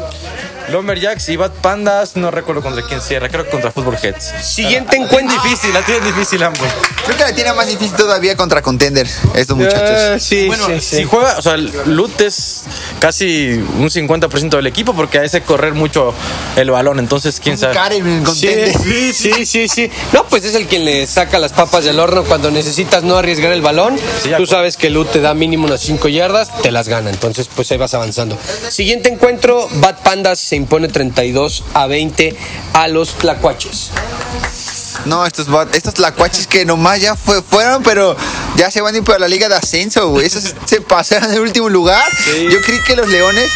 Lumberjacks 0.70 1.28
y 1.28 1.36
Bad 1.36 1.52
Pandas. 1.60 2.16
No 2.16 2.30
recuerdo 2.30 2.62
contra 2.62 2.82
quién 2.86 3.00
cierra, 3.00 3.28
creo 3.28 3.44
que 3.44 3.50
contra 3.50 3.70
Football 3.72 3.98
Heads. 4.02 4.32
Siguiente 4.42 4.96
encuentro. 4.96 5.40
difícil, 5.42 5.72
la 5.72 5.82
tiene 5.82 6.04
difícil 6.06 6.42
ambos. 6.42 6.66
Creo 7.04 7.16
que 7.16 7.22
la 7.24 7.34
tiene 7.34 7.52
más 7.52 7.66
difícil 7.66 7.96
todavía 7.96 8.36
contra 8.36 8.62
Contender, 8.62 9.06
estos 9.34 9.56
muchachos. 9.56 9.90
Ah, 9.98 10.18
sí, 10.18 10.46
Bueno, 10.46 10.66
sí, 10.66 10.80
sí. 10.80 10.96
si 10.98 11.04
juega, 11.04 11.36
o 11.38 11.42
sea, 11.42 11.56
Lut 11.56 12.20
es 12.20 12.64
casi 12.98 13.52
un 13.78 13.88
50% 13.90 14.50
del 14.56 14.66
equipo 14.66 14.94
porque 14.94 15.18
hace 15.18 15.42
correr 15.42 15.74
mucho 15.74 16.14
el 16.56 16.70
balón, 16.70 16.98
entonces 16.98 17.40
quién 17.40 17.58
sabe. 17.58 17.74
Karen. 17.74 18.24
Sí, 18.34 19.12
sí, 19.12 19.46
sí, 19.46 19.68
sí. 19.68 19.90
No, 20.12 20.24
pues 20.26 20.44
es 20.44 20.54
el 20.54 20.66
quien 20.66 20.84
le 20.84 21.06
saca 21.06 21.38
las 21.38 21.52
papas 21.52 21.84
del 21.84 21.98
horno 21.98 22.24
cuando 22.24 22.50
necesitas 22.50 23.02
no 23.02 23.16
arriesgar 23.16 23.52
el 23.52 23.62
balón. 23.62 23.98
Sí, 24.22 24.30
Tú 24.36 24.46
sabes 24.46 24.76
que 24.76 24.90
Lut 24.90 25.10
te 25.10 25.20
da 25.20 25.34
mínimo 25.34 25.66
unas 25.66 25.80
5 25.80 26.08
yardas, 26.08 26.50
te 26.62 26.70
las 26.70 26.88
gana. 26.88 27.10
Entonces, 27.10 27.48
pues 27.54 27.70
ahí 27.70 27.78
vas 27.78 27.94
avanzando. 27.94 28.38
Siguiente 28.68 29.08
encuentro, 29.08 29.68
Bad 29.74 29.98
Pandas 30.02 30.38
se 30.38 30.56
impone 30.60 30.88
32 30.88 31.64
a 31.74 31.86
20 31.86 32.36
a 32.74 32.88
los 32.88 33.10
Tlacuaches. 33.14 33.90
No, 35.06 35.24
estos, 35.24 35.46
estos 35.72 35.98
lacuaches 35.98 36.46
que 36.46 36.64
nomás 36.64 37.00
ya 37.00 37.16
fue, 37.16 37.42
fueron, 37.42 37.82
pero 37.82 38.16
ya 38.56 38.70
se 38.70 38.80
van 38.80 38.94
a 38.94 38.98
ir 38.98 39.04
para 39.04 39.18
la 39.18 39.28
liga 39.28 39.48
de 39.48 39.54
ascenso, 39.54 40.08
güey. 40.10 40.26
Esos 40.26 40.54
se 40.66 40.80
pasaron 40.80 41.30
en 41.30 41.36
el 41.36 41.40
último 41.40 41.68
lugar. 41.68 42.04
Yo 42.50 42.60
creí 42.60 42.80
que 42.82 42.96
los 42.96 43.08
leones, 43.08 43.50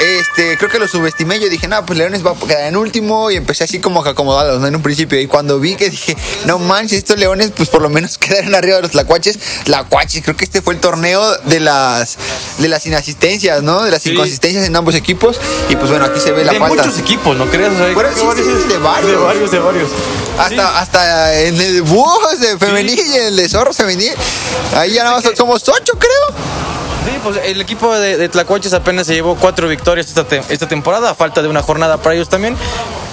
este, 0.00 0.56
creo 0.58 0.70
que 0.70 0.78
los 0.78 0.90
subestimé. 0.90 1.40
Yo 1.40 1.48
dije, 1.48 1.68
no, 1.68 1.84
pues 1.86 1.98
leones 1.98 2.24
va 2.24 2.32
a 2.32 2.34
quedar 2.46 2.64
en 2.68 2.76
último. 2.76 3.30
Y 3.30 3.36
empecé 3.36 3.64
así 3.64 3.78
como 3.80 4.04
acomodados, 4.04 4.60
¿no? 4.60 4.66
En 4.66 4.76
un 4.76 4.82
principio. 4.82 5.20
Y 5.20 5.26
cuando 5.26 5.58
vi 5.58 5.74
que 5.76 5.90
dije, 5.90 6.16
no 6.44 6.58
manches, 6.58 6.98
estos 6.98 7.18
leones, 7.18 7.52
pues 7.56 7.68
por 7.68 7.82
lo 7.82 7.88
menos 7.88 8.18
quedaron 8.18 8.54
arriba 8.54 8.76
de 8.76 8.82
los 8.82 8.94
lacuaches. 8.94 9.38
Lacuaches, 9.66 10.22
creo 10.22 10.36
que 10.36 10.44
este 10.44 10.62
fue 10.62 10.74
el 10.74 10.80
torneo 10.80 11.36
de 11.44 11.60
las, 11.60 12.16
de 12.58 12.68
las 12.68 12.86
inasistencias, 12.86 13.62
¿no? 13.62 13.82
De 13.82 13.90
las 13.90 14.02
Sí. 14.02 14.10
inconsistencias 14.10 14.66
en 14.66 14.76
ambos 14.76 14.94
equipos. 14.94 15.38
Y 15.68 15.76
pues 15.76 15.90
bueno, 15.90 16.04
aquí 16.04 16.20
se 16.20 16.30
ve 16.32 16.44
la 16.44 16.52
de 16.52 16.58
falta. 16.60 16.82
muchos 16.84 16.98
equipos, 16.98 17.36
¿no 17.36 17.46
crees? 17.46 17.72
O 17.72 17.76
sea, 17.76 17.92
Bueno, 17.94 18.10
creo 18.14 18.34
que 18.34 18.42
sí, 18.42 18.48
sí, 18.62 18.68
de 18.68 18.78
varios. 18.78 19.10
De 19.10 19.16
varios, 19.16 19.50
de 19.50 19.58
varios. 19.58 19.90
Hasta, 20.38 20.78
hasta 20.80 21.40
en 21.42 21.60
el 21.60 21.82
búhos 21.82 22.38
de 22.40 22.58
femenil 22.58 22.98
y 22.98 23.14
en 23.16 23.22
el 23.28 23.36
de 23.36 23.48
zorros 23.48 23.76
femenil. 23.76 24.12
Ahí 24.74 24.92
ya 24.92 25.04
nada 25.04 25.16
más 25.20 25.24
somos 25.36 25.66
ocho, 25.68 25.92
creo. 25.98 26.36
Sí, 27.06 27.12
pues 27.22 27.38
el 27.44 27.60
equipo 27.60 27.94
de, 27.94 28.16
de 28.16 28.28
Tlacuaches 28.28 28.72
apenas 28.72 29.06
se 29.06 29.14
llevó 29.14 29.36
cuatro 29.36 29.68
victorias 29.68 30.08
esta, 30.08 30.26
esta 30.48 30.66
temporada, 30.66 31.10
a 31.10 31.14
falta 31.14 31.40
de 31.40 31.46
una 31.48 31.62
jornada 31.62 31.98
para 31.98 32.16
ellos 32.16 32.28
también, 32.28 32.56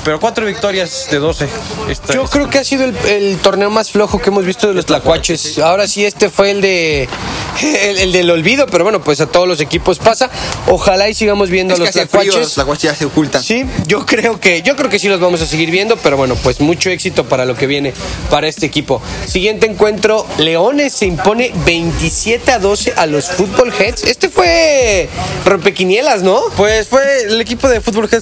pero 0.03 0.19
cuatro 0.19 0.45
victorias 0.45 1.07
de 1.09 1.17
12. 1.19 1.47
Esta- 1.89 2.13
Yo 2.13 2.25
creo 2.25 2.49
que 2.49 2.59
ha 2.59 2.63
sido 2.63 2.83
el, 2.85 2.95
el 3.07 3.37
torneo 3.37 3.69
más 3.69 3.91
flojo 3.91 4.19
que 4.19 4.29
hemos 4.29 4.45
visto 4.45 4.67
de 4.67 4.73
los 4.73 4.85
Tlacuaches. 4.85 5.59
Ahora 5.59 5.87
sí, 5.87 6.05
este 6.05 6.29
fue 6.29 6.51
el 6.51 6.61
de 6.61 7.07
el, 7.61 7.97
el 7.99 8.11
del 8.11 8.29
olvido, 8.29 8.65
pero 8.67 8.83
bueno, 8.83 9.01
pues 9.01 9.21
a 9.21 9.27
todos 9.27 9.47
los 9.47 9.59
equipos 9.61 9.99
pasa. 9.99 10.29
Ojalá 10.67 11.07
y 11.09 11.13
sigamos 11.13 11.49
viendo 11.49 11.73
Es 11.73 11.79
a 11.79 11.83
los 11.85 11.95
los 11.95 12.09
Tlacuaches. 12.09 12.53
tlacuaches 12.53 12.83
ya 12.91 12.95
se 12.95 13.05
ocultan. 13.05 13.41
Sí, 13.43 13.65
yo 13.87 14.05
creo 14.05 14.39
que 14.39 14.61
yo 14.61 14.75
creo 14.75 14.89
que 14.89 14.99
sí 14.99 15.07
los 15.07 15.19
vamos 15.19 15.41
a 15.41 15.45
seguir 15.45 15.71
viendo, 15.71 15.95
pero 15.97 16.17
bueno, 16.17 16.35
pues 16.35 16.59
mucho 16.59 16.89
éxito 16.89 17.25
para 17.25 17.45
lo 17.45 17.55
que 17.55 17.67
viene 17.67 17.93
para 18.29 18.47
este 18.47 18.65
equipo. 18.65 19.01
Siguiente 19.27 19.67
encuentro, 19.67 20.25
Leones 20.37 20.93
se 20.93 21.05
impone 21.05 21.51
27 21.65 22.51
a 22.51 22.59
12 22.59 22.93
a 22.97 23.05
los 23.05 23.29
Football 23.29 23.71
Heads. 23.77 24.03
Este 24.03 24.29
fue 24.29 25.07
rompequinielas, 25.45 26.23
¿no? 26.23 26.41
Pues 26.57 26.87
fue 26.87 27.23
el 27.23 27.39
equipo 27.39 27.69
de 27.69 27.79
fútbol 27.79 28.09
que 28.09 28.19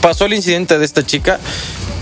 pasó 0.00 0.24
el 0.26 0.34
incidente 0.34 0.53
de 0.54 0.84
esta 0.84 1.04
chica 1.04 1.40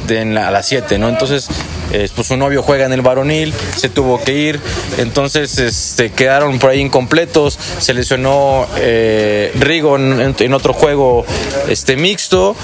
de 0.06 0.20
en 0.20 0.34
la- 0.34 0.48
a 0.48 0.50
las 0.50 0.66
7, 0.68 0.98
¿no? 0.98 1.08
Entonces, 1.08 1.48
eh, 1.92 2.08
pues 2.14 2.26
su 2.26 2.36
novio 2.36 2.62
juega 2.62 2.84
en 2.86 2.92
el 2.92 3.00
varonil, 3.02 3.54
se 3.76 3.88
tuvo 3.88 4.20
que 4.22 4.32
ir, 4.34 4.60
entonces 4.98 5.58
este, 5.58 6.10
quedaron 6.10 6.58
por 6.58 6.70
ahí 6.70 6.80
incompletos, 6.80 7.58
se 7.78 7.94
lesionó 7.94 8.66
eh, 8.76 9.52
Rigo 9.58 9.96
en, 9.96 10.34
en 10.38 10.54
otro 10.54 10.72
juego 10.74 11.24
este, 11.68 11.96
mixto 11.96 12.54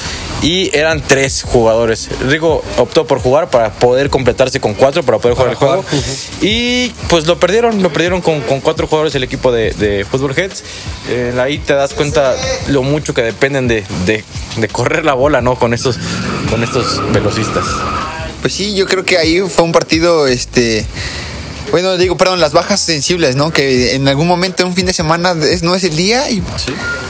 y 0.42 0.70
eran 0.76 1.02
tres 1.02 1.42
jugadores. 1.42 2.08
Rigo 2.28 2.62
optó 2.76 3.06
por 3.06 3.20
jugar 3.20 3.50
para 3.50 3.72
poder 3.72 4.08
completarse 4.10 4.60
con 4.60 4.74
cuatro, 4.74 5.02
para 5.02 5.18
poder 5.18 5.36
jugar 5.36 5.50
el 5.50 5.56
juego. 5.56 5.84
Y 6.40 6.90
pues 7.08 7.26
lo 7.26 7.38
perdieron, 7.40 7.82
lo 7.82 7.92
perdieron 7.92 8.20
con, 8.20 8.40
con 8.42 8.60
cuatro 8.60 8.86
jugadores 8.86 9.14
el 9.14 9.24
equipo 9.24 9.50
de, 9.50 9.72
de 9.72 10.04
Football 10.04 10.38
Heads. 10.38 10.62
Eh, 11.08 11.34
ahí 11.40 11.58
te 11.58 11.74
das 11.74 11.94
cuenta 11.94 12.34
lo 12.68 12.82
mucho 12.82 13.14
que 13.14 13.22
dependen 13.22 13.66
de, 13.68 13.84
de- 14.06 14.24
de 14.56 14.68
correr 14.68 15.04
la 15.04 15.14
bola, 15.14 15.40
¿no? 15.40 15.56
Con 15.58 15.72
estos, 15.74 15.96
con 16.50 16.62
estos 16.64 17.00
velocistas. 17.12 17.64
Pues 18.40 18.52
sí, 18.54 18.74
yo 18.74 18.86
creo 18.86 19.04
que 19.04 19.18
ahí 19.18 19.40
fue 19.40 19.64
un 19.64 19.72
partido, 19.72 20.26
este. 20.26 20.86
Bueno, 21.70 21.96
digo, 21.96 22.16
perdón, 22.16 22.40
las 22.40 22.52
bajas 22.52 22.80
sensibles, 22.80 23.36
¿no? 23.36 23.50
Que 23.50 23.94
en 23.94 24.08
algún 24.08 24.26
momento, 24.26 24.62
en 24.62 24.70
un 24.70 24.74
fin 24.74 24.86
de 24.86 24.92
semana, 24.92 25.34
es, 25.42 25.62
no 25.62 25.74
es 25.74 25.84
el 25.84 25.96
día 25.96 26.30
y. 26.30 26.42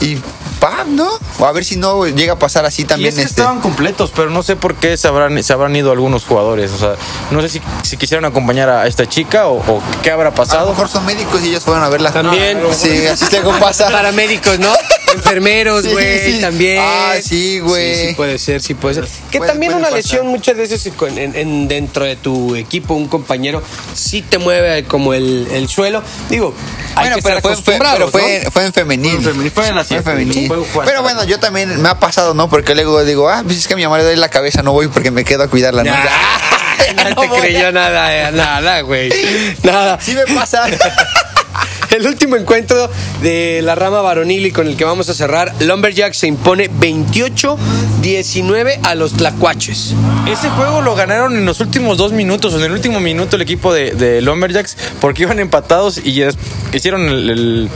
Y 0.01 0.17
¡pam! 0.59 0.95
¿no? 0.95 1.09
O 1.39 1.45
a 1.45 1.51
ver 1.51 1.63
si 1.65 1.77
no 1.77 2.05
llega 2.07 2.33
a 2.33 2.39
pasar 2.39 2.65
así 2.65 2.81
Y 2.83 2.85
también 2.85 3.09
es 3.09 3.15
que 3.15 3.21
este. 3.21 3.41
estaban 3.41 3.59
completos, 3.61 4.11
pero 4.15 4.29
no 4.29 4.43
sé 4.43 4.55
por 4.55 4.75
qué 4.75 4.97
se 4.97 5.07
habrán, 5.07 5.41
se 5.43 5.53
habrán 5.53 5.75
ido 5.75 5.91
algunos 5.91 6.25
jugadores. 6.25 6.71
O 6.71 6.77
sea, 6.77 6.95
no 7.31 7.41
sé 7.41 7.49
si, 7.49 7.61
si 7.83 7.97
quisieron 7.97 8.25
acompañar 8.25 8.69
a 8.69 8.87
esta 8.87 9.05
chica 9.07 9.47
o, 9.47 9.57
o 9.57 9.81
qué 10.03 10.11
habrá 10.11 10.29
A 10.29 10.31
lo 10.31 10.35
pasado. 10.35 10.69
mejor 10.69 10.89
son 10.89 11.05
médicos 11.05 11.41
y 11.43 11.49
ellos 11.49 11.63
fueron 11.63 11.83
a 11.83 11.89
verla. 11.89 12.11
También. 12.11 12.59
Sí, 12.75 13.05
así 13.07 13.25
es 13.25 13.33
algo 13.33 13.57
pasa. 13.59 13.87
Paramédicos, 13.89 14.59
¿no? 14.59 14.69
Enfermeros, 15.13 15.83
Sí, 15.83 15.91
güey, 15.91 16.33
sí. 16.33 16.41
también. 16.41 16.77
Ah, 16.81 17.15
sí, 17.23 17.59
güey. 17.59 17.95
Sí, 17.95 18.07
sí 18.09 18.13
puede 18.15 18.37
ser, 18.39 18.61
sí 18.61 18.73
puede 18.73 18.95
ser. 18.95 19.07
Que 19.31 19.37
Puede- 19.39 19.51
también 19.51 19.71
puede 19.71 19.79
una 19.81 19.89
pasar. 19.89 20.03
lesión 20.03 20.27
muchas 20.27 20.55
veces 20.57 20.89
con- 20.95 21.17
en, 21.17 21.35
en- 21.35 21.67
dentro 21.67 22.05
de 22.05 22.15
tu 22.15 22.55
equipo, 22.55 22.93
un 22.93 23.07
compañero, 23.07 23.61
sí 23.93 24.21
te 24.21 24.37
mueve 24.37 24.83
como 24.85 25.13
el, 25.13 25.47
el 25.51 25.67
suelo. 25.67 26.03
Digo, 26.29 26.53
hay 26.95 27.03
Bueno, 27.05 27.15
que 27.17 27.21
pero 27.23 27.37
estar 27.37 27.55
fue, 27.55 27.77
pero 27.77 28.09
fue, 28.09 28.41
¿no? 28.43 28.51
fue 28.51 28.65
en 28.65 28.73
femenil. 28.73 29.11
Fue 29.11 29.19
en 29.19 29.23
femenil, 29.33 29.51
fue 29.51 29.67
en 29.67 29.75
la 29.75 29.83
Fue 29.83 29.97
en 29.97 30.03
femenil. 30.03 30.51
Pero 30.85 31.01
bueno, 31.01 31.23
yo 31.23 31.39
también 31.39 31.81
me 31.81 31.89
ha 31.89 31.99
pasado, 31.99 32.33
¿no? 32.33 32.49
Porque 32.49 32.75
luego 32.75 33.03
digo, 33.03 33.29
ah, 33.29 33.41
pues 33.45 33.57
es 33.57 33.67
que 33.67 33.73
a 33.73 33.77
mi 33.77 33.83
mamá 33.83 33.97
le 33.97 34.03
duele 34.03 34.17
la 34.19 34.29
cabeza, 34.29 34.61
no 34.63 34.71
voy 34.73 34.87
porque 34.87 35.11
me 35.11 35.23
quedo 35.23 35.43
a 35.43 35.47
cuidarla, 35.47 35.83
¿no? 35.85 35.91
Nah, 35.91 37.09
no 37.09 37.21
te 37.21 37.29
creyó 37.41 37.71
nada, 37.71 38.29
eh, 38.29 38.31
nada, 38.31 38.81
güey. 38.81 39.11
Nada. 39.63 39.99
Sí 40.01 40.13
me 40.15 40.25
pasa. 40.33 40.65
El 41.89 42.05
último 42.05 42.35
encuentro 42.35 42.89
de 43.21 43.61
la 43.63 43.75
rama 43.75 44.01
varonil 44.01 44.45
y 44.45 44.51
con 44.51 44.67
el 44.67 44.77
que 44.77 44.85
vamos 44.85 45.09
a 45.09 45.13
cerrar, 45.13 45.53
Lumberjack 45.59 46.13
se 46.13 46.27
impone 46.27 46.69
28-19 46.69 48.79
a 48.83 48.95
los 48.95 49.13
Tlacuaches. 49.13 49.95
Ese 50.27 50.49
juego 50.51 50.81
lo 50.81 50.95
ganaron 50.95 51.35
en 51.35 51.45
los 51.45 51.59
últimos 51.59 51.97
dos 51.97 52.11
minutos, 52.11 52.53
en 52.53 52.61
el 52.61 52.71
último 52.71 52.99
minuto 52.99 53.35
el 53.35 53.41
equipo 53.41 53.73
de, 53.73 54.21
Lumberjacks, 54.21 54.77
porque 55.01 55.23
iban 55.23 55.39
empatados 55.39 55.97
y 55.97 56.23
hicieron 56.73 57.09
el- 57.09 57.69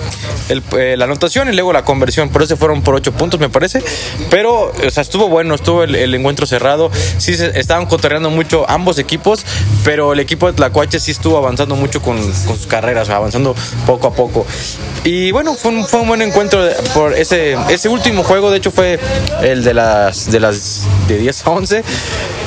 el- 0.50 0.64
eh, 0.78 0.96
la 0.98 1.06
anotación 1.06 1.50
y 1.50 1.54
luego 1.54 1.74
la 1.74 1.84
conversión. 1.86 2.30
Por 2.30 2.44
eso 2.44 2.58
fueron 2.58 2.82
por 2.82 2.96
ocho 2.96 3.12
puntos, 3.12 3.40
me 3.40 3.50
parece. 3.50 3.82
Pero, 4.30 4.72
o 4.86 4.90
sea, 4.90 5.02
estuvo 5.02 5.28
bueno, 5.30 5.56
estuvo 5.56 5.84
el, 5.84 5.96
el 5.96 6.14
encuentro 6.16 6.46
cerrado. 6.46 6.92
Sí, 7.18 7.36
se, 7.36 7.60
estaban 7.60 7.86
cotorreando 7.86 8.30
mucho 8.30 8.70
ambos 8.70 8.98
equipos, 9.00 9.46
pero 9.84 10.14
el 10.14 10.20
equipo 10.20 10.48
de 10.48 10.54
Tlacuache 10.54 11.00
sí 11.00 11.12
estuvo 11.12 11.38
avanzando 11.38 11.76
mucho 11.76 12.02
con, 12.02 12.18
con 12.46 12.58
sus 12.58 12.68
carreras, 12.68 13.10
avanzando 13.10 13.56
poco 13.86 14.08
a 14.08 14.14
poco. 14.14 14.46
Y 15.04 15.32
bueno, 15.32 15.54
fue 15.56 15.72
un, 15.72 15.86
fue 15.86 16.02
un 16.02 16.08
buen 16.08 16.22
encuentro 16.22 16.62
por 16.94 17.14
ese, 17.14 17.58
ese 17.70 17.90
último 17.90 18.24
juego. 18.24 18.52
De 18.52 18.58
hecho, 18.58 18.72
fue 18.72 19.00
el 19.42 19.64
de 19.64 19.74
las, 19.74 20.32
de 20.32 20.40
las 20.40 20.84
de 21.08 21.18
10 21.18 21.46
a 21.48 21.50
11. 21.52 21.84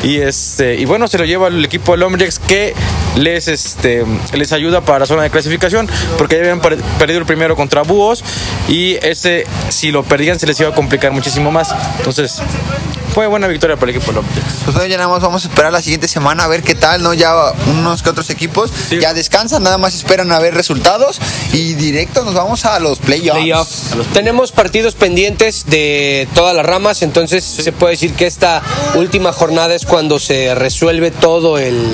Y 0.03 0.19
este 0.19 0.75
y 0.77 0.85
bueno, 0.85 1.09
se 1.09 1.19
lo 1.19 1.25
lleva 1.25 1.49
el 1.49 1.65
equipo 1.65 1.93
de 1.93 1.99
Lumberjacks 1.99 2.39
que 2.39 2.75
les 3.17 3.49
este 3.49 4.05
les 4.35 4.53
ayuda 4.53 4.83
para 4.83 5.01
la 5.01 5.07
zona 5.07 5.23
de 5.23 5.31
clasificación 5.31 5.89
porque 6.19 6.37
ya 6.37 6.43
habían 6.43 6.61
per- 6.61 6.77
perdido 6.99 7.19
el 7.21 7.27
primero 7.27 7.57
contra 7.57 7.83
Búhos 7.83 8.23
y 8.69 8.95
ese 8.97 9.45
si 9.71 9.91
lo 9.91 10.03
perdían 10.05 10.39
se 10.39 10.47
les 10.47 10.59
iba 10.61 10.69
a 10.71 10.75
complicar 10.75 11.13
muchísimo 11.13 11.51
más. 11.51 11.75
Entonces, 11.99 12.41
fue 13.15 13.27
buena 13.27 13.47
victoria 13.47 13.77
para 13.77 13.91
el 13.91 13.97
equipo 13.97 14.13
de 14.13 14.19
Lumberjacks. 14.19 14.55
Pues 14.65 14.75
bueno, 14.75 14.89
ya 14.91 14.97
nada 14.99 15.09
más 15.09 15.23
vamos 15.23 15.45
a 15.45 15.49
esperar 15.49 15.73
la 15.73 15.81
siguiente 15.81 16.07
semana 16.09 16.45
a 16.45 16.49
ver 16.49 16.63
qué 16.63 16.75
tal, 16.75 17.03
¿no? 17.03 17.15
Ya 17.15 17.33
unos 17.71 18.03
que 18.03 18.11
otros 18.11 18.29
equipos 18.29 18.71
Sí. 18.91 18.99
ya 19.01 19.15
descansan, 19.15 19.63
nada 19.63 19.79
más 19.79 19.95
esperan 19.95 20.31
a 20.33 20.39
ver 20.39 20.53
resultados 20.55 21.19
y 21.55 21.73
directo 21.75 22.23
nos 22.25 22.35
vamos 22.35 22.67
a 22.67 22.79
los 22.79 22.99
playoffs. 22.99 23.39
Playoff. 23.41 24.13
Tenemos 24.13 24.53
partidos 24.53 24.95
pendientes 24.95 25.65
de 25.67 26.29
todas 26.35 26.55
las 26.55 26.67
ramas, 26.67 27.01
entonces 27.01 27.43
se 27.45 27.73
puede 27.73 27.93
decir 27.93 28.13
que 28.13 28.27
esta 28.27 28.61
última 28.95 29.33
jornada 29.33 29.75
es 29.75 29.87
cuando 29.87 30.19
se 30.19 30.55
resuelve 30.55 31.11
todo 31.11 31.57
el 31.59 31.87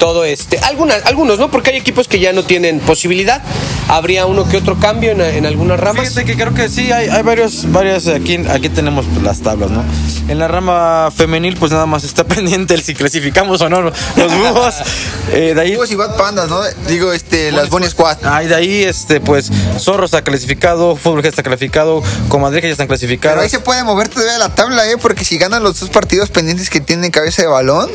todo 0.00 0.24
este 0.24 0.58
algunas 0.58 1.06
algunos 1.06 1.38
no 1.38 1.48
porque 1.52 1.70
hay 1.70 1.76
equipos 1.76 2.08
que 2.08 2.18
ya 2.18 2.32
no 2.32 2.42
tienen 2.42 2.80
posibilidad 2.80 3.40
habría 3.86 4.26
uno 4.26 4.48
que 4.48 4.56
otro 4.56 4.80
cambio 4.80 5.12
en, 5.12 5.20
en 5.20 5.46
algunas 5.46 5.78
ramas 5.78 6.08
Fíjate 6.08 6.24
que 6.24 6.36
creo 6.36 6.54
que 6.54 6.68
sí, 6.68 6.90
hay, 6.90 7.08
hay 7.08 7.22
varios, 7.22 7.70
varias, 7.70 8.06
aquí, 8.08 8.38
aquí 8.48 8.68
tenemos 8.68 9.06
pues, 9.06 9.22
las 9.22 9.40
tablas, 9.40 9.70
¿no? 9.70 9.84
En 10.28 10.38
la 10.38 10.48
rama 10.48 11.10
femenil, 11.14 11.56
pues 11.56 11.72
nada 11.72 11.86
más 11.86 12.04
está 12.04 12.24
pendiente 12.34 12.74
el 12.74 12.82
si 12.82 12.94
clasificamos 12.94 13.60
o 13.60 13.68
no 13.68 13.82
los 13.82 13.94
búhos. 14.16 14.74
Eh, 15.32 15.54
de 15.54 15.60
ahí, 15.60 15.76
Búhos 15.76 15.92
y 15.92 15.94
Bad 15.94 16.16
Pandas, 16.16 16.48
¿no? 16.48 16.60
Digo, 16.88 17.12
este, 17.12 17.52
las 17.52 17.68
Bonnie 17.68 17.88
Squad. 17.88 18.18
ay, 18.24 18.48
de 18.48 18.54
ahí, 18.56 18.82
este, 18.82 19.20
pues, 19.20 19.48
Zorro 19.78 20.06
está 20.06 20.22
clasificado, 20.22 20.96
Fútbol 20.96 21.22
G 21.22 21.28
está 21.28 21.44
clasificado, 21.44 22.02
Comadreja 22.28 22.66
ya 22.66 22.72
están 22.72 22.88
Pero 22.88 22.98
clasificadas. 22.98 23.40
ahí 23.44 23.48
se 23.48 23.60
puede 23.60 23.84
mover 23.84 24.08
todavía 24.08 24.38
la 24.38 24.48
tabla, 24.52 24.90
¿eh? 24.90 24.96
Porque 25.00 25.24
si 25.24 25.38
ganan 25.38 25.62
los 25.62 25.78
dos 25.78 25.88
partidos 25.90 26.30
pendientes 26.30 26.68
que 26.68 26.80
tienen 26.80 27.12
cabeza 27.12 27.42
de 27.42 27.48
balón, 27.48 27.88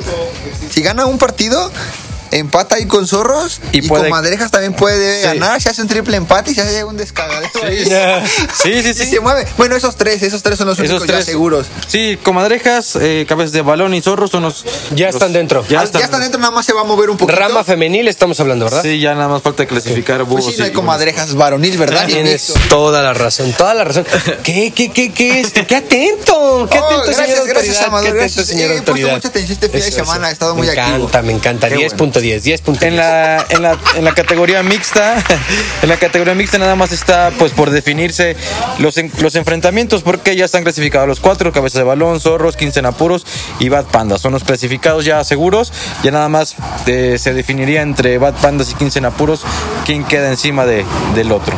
si 0.71 0.81
gana 0.81 1.05
un 1.05 1.17
partido, 1.17 1.69
empata 2.37 2.75
ahí 2.75 2.85
con 2.85 3.07
Zorros 3.07 3.59
Y 3.71 3.79
y, 3.79 3.81
puede- 3.87 4.03
con 4.03 4.11
Madrejas 4.11 4.51
también 4.51 4.73
puede 4.73 5.17
Sí. 5.21 5.23
ganar, 5.23 5.61
se 5.61 5.69
hace 5.69 5.81
un 5.81 5.87
triple 5.87 6.17
empate 6.17 6.51
y 6.51 6.55
se 6.55 6.61
hace 6.61 6.83
un 6.83 6.97
descagadero 6.97 7.49
ahí. 7.63 7.85
Sí, 8.55 8.81
sí, 8.81 8.89
Y 8.89 8.93
sí. 8.93 9.05
se 9.05 9.19
mueve. 9.19 9.45
Bueno, 9.57 9.75
esos 9.75 9.95
tres, 9.95 10.21
esos 10.23 10.41
tres 10.43 10.57
son 10.57 10.67
los 10.67 10.77
Esos 10.79 10.89
únicos 10.91 11.07
ya 11.07 11.13
tres 11.15 11.25
seguros. 11.25 11.67
Sí, 11.87 12.17
Comadrejas, 12.23 12.95
eh, 12.97 13.25
Cabezas 13.27 13.51
de 13.53 13.61
Balón 13.61 13.93
y 13.93 14.01
Zorros 14.01 14.31
son 14.31 14.43
los. 14.43 14.63
Ya 14.95 15.07
los- 15.07 15.15
están 15.15 15.33
dentro. 15.33 15.65
Ya 15.67 15.81
Ah, 15.81 15.83
están, 15.83 15.99
ya 16.01 16.05
están 16.05 16.21
dentro, 16.21 16.39
nada 16.39 16.51
más 16.51 16.65
se 16.65 16.73
va 16.73 16.81
a 16.81 16.83
mover 16.85 17.09
un 17.09 17.17
poquito. 17.17 17.37
rama 17.37 17.63
femenil 17.63 18.07
estamos 18.07 18.39
hablando 18.39 18.65
verdad 18.65 18.81
Sí, 18.83 18.99
ya 18.99 19.13
nada 19.15 19.27
más 19.27 19.41
falta 19.41 19.65
clasificar 19.65 20.17
Pues 20.19 20.29
búhos. 20.29 20.45
sí, 20.45 20.55
no 20.57 20.65
hay 20.65 20.71
comadrejas 20.71 21.35
varonil, 21.35 21.77
¿verdad? 21.77 22.05
Tienes 22.05 22.53
toda 22.69 23.01
la 23.01 23.13
razón, 23.13 23.53
toda 23.53 23.73
la 23.73 23.83
razón. 23.83 24.05
¿Qué, 24.43 24.71
qué, 24.75 24.91
qué, 24.91 25.11
qué, 25.11 25.39
este, 25.41 25.65
qué 25.65 25.75
atento? 25.77 26.67
¿Qué 26.71 26.79
Oh, 26.79 26.85
atento, 26.85 27.03
gracias, 27.05 27.27
señor 27.29 27.47
gracias, 27.47 27.75
autoridad? 27.77 27.85
Amador, 27.87 28.03
¿Qué 28.03 28.09
atento, 28.09 28.35
gracias. 28.35 28.47
señor 28.47 28.61
Eh, 28.63 28.65
he 28.65 28.67
puesto 28.77 28.91
autoridad? 28.91 29.13
mucha 29.15 29.27
atención 29.27 29.53
este 29.53 29.69
fin 29.69 29.81
de 29.81 29.91
semana, 29.91 30.29
he 30.29 30.33
estado 30.33 30.55
muy 30.55 30.67
me 30.67 30.73
activo. 30.73 30.97
encanta, 30.97 31.21
me 31.21 31.33
encanta. 31.33 31.67
Qué 32.25 32.37
10.10, 32.37 32.63
10.10. 32.63 32.83
En 32.83 32.95
la, 32.95 33.45
en, 33.49 33.61
la, 33.61 33.77
en 33.95 34.03
la 34.03 34.13
categoría 34.13 34.63
mixta, 34.63 35.15
en 35.81 35.89
la 35.89 35.97
categoría 35.97 36.33
mixta 36.33 36.57
nada 36.57 36.75
más 36.75 36.91
está 36.91 37.31
pues 37.37 37.51
por 37.51 37.69
definirse 37.69 38.35
los, 38.79 38.99
los 39.21 39.35
enfrentamientos 39.35 40.01
porque 40.01 40.35
ya 40.35 40.45
están 40.45 40.63
clasificados 40.63 41.07
los 41.07 41.19
cuatro, 41.19 41.51
cabezas 41.51 41.79
de 41.79 41.83
balón, 41.83 42.19
zorros, 42.19 42.55
15 42.55 42.79
en 42.79 42.85
apuros 42.87 43.25
y 43.59 43.69
Bad 43.69 43.85
Panda. 43.85 44.17
Son 44.17 44.31
los 44.31 44.43
clasificados 44.43 45.05
ya 45.05 45.23
seguros, 45.23 45.71
ya 46.03 46.11
nada 46.11 46.29
más 46.29 46.55
eh, 46.87 47.17
se 47.19 47.33
definiría 47.33 47.81
entre 47.81 48.17
Bad 48.17 48.35
Pandas 48.41 48.71
y 48.71 48.73
15 48.73 48.99
en 48.99 49.05
apuros 49.05 49.43
quién 49.85 50.03
queda 50.03 50.29
encima 50.29 50.65
de, 50.65 50.83
del 51.13 51.31
otro. 51.31 51.55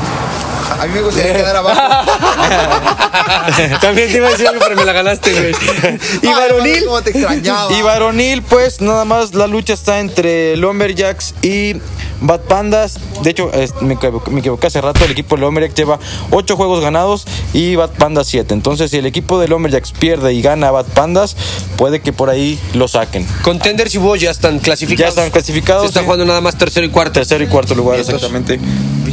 A 0.80 0.86
mí 0.86 0.94
me 0.94 1.02
gustaría 1.02 1.34
quedar 1.36 1.56
abajo. 1.56 1.82
También 3.82 4.12
te 4.12 4.18
iba 4.18 4.28
a 4.28 4.32
decir 4.32 4.48
algo, 4.48 4.62
pero 4.64 4.76
me 4.76 4.86
la 4.86 4.94
ganaste, 4.94 5.32
güey. 5.34 5.52
Y 6.22 6.28
Ay, 6.28 6.34
varonil. 6.34 6.86
¿Cómo 6.86 7.02
te 7.02 7.12
extrañaba? 7.12 7.74
Y 7.74 7.82
varonil, 7.82 8.42
pues 8.44 8.82
nada 8.82 9.06
más 9.06 9.34
la 9.34 9.48
lucha 9.48 9.74
está 9.74 10.00
entre 10.00 10.56
Lumberjacks 10.58 11.34
y 11.42 11.76
Bad 12.22 12.42
Pandas. 12.42 12.98
De 13.24 13.30
hecho, 13.32 13.52
es- 13.54 13.74
me, 13.82 13.96
equivoqué, 13.96 14.32
me 14.32 14.40
equivoqué 14.40 14.68
hace 14.68 14.82
rato. 14.82 15.04
El 15.06 15.12
equipo 15.12 15.36
de 15.36 15.42
Lumberjacks 15.42 15.76
lleva 15.76 16.00
8 16.32 16.56
juegos 16.56 16.82
ganados 16.82 17.26
y 17.54 17.76
Bad 17.76 17.92
Pandas 17.92 18.28
7. 18.28 18.54
Entonces, 18.54 18.92
si 18.92 18.98
el 18.98 19.06
equipo 19.06 19.40
de 19.40 19.48
Lumberjacks 19.48 19.92
pierde 19.92 20.34
y 20.34 20.42
gana 20.42 20.70
a 20.70 20.72
Bad 20.72 20.86
Pandas, 20.88 21.36
puede 21.78 22.02
que 22.02 22.14
por 22.14 22.30
ahí 22.30 22.60
lo 22.74 22.88
saquen. 22.88 23.26
Contenders 23.44 23.94
y 23.96 23.98
Búhos 23.98 24.20
ya 24.22 24.32
están 24.32 24.60
clasificados. 24.60 25.16
Ya 25.16 25.22
están 25.22 25.32
clasificados, 25.32 25.84
Se 25.84 25.88
está 25.88 26.00
sí. 26.02 26.06
jugando 26.06 26.26
nada 26.26 26.42
más 26.42 26.58
tercero 26.58 26.86
y 26.86 26.90
cuarto. 26.90 27.14
Tercero 27.14 27.44
y 27.44 27.48
cuarto 27.48 27.74
lugar, 27.76 27.96
Vientos. 27.98 28.16
exactamente. 28.16 28.60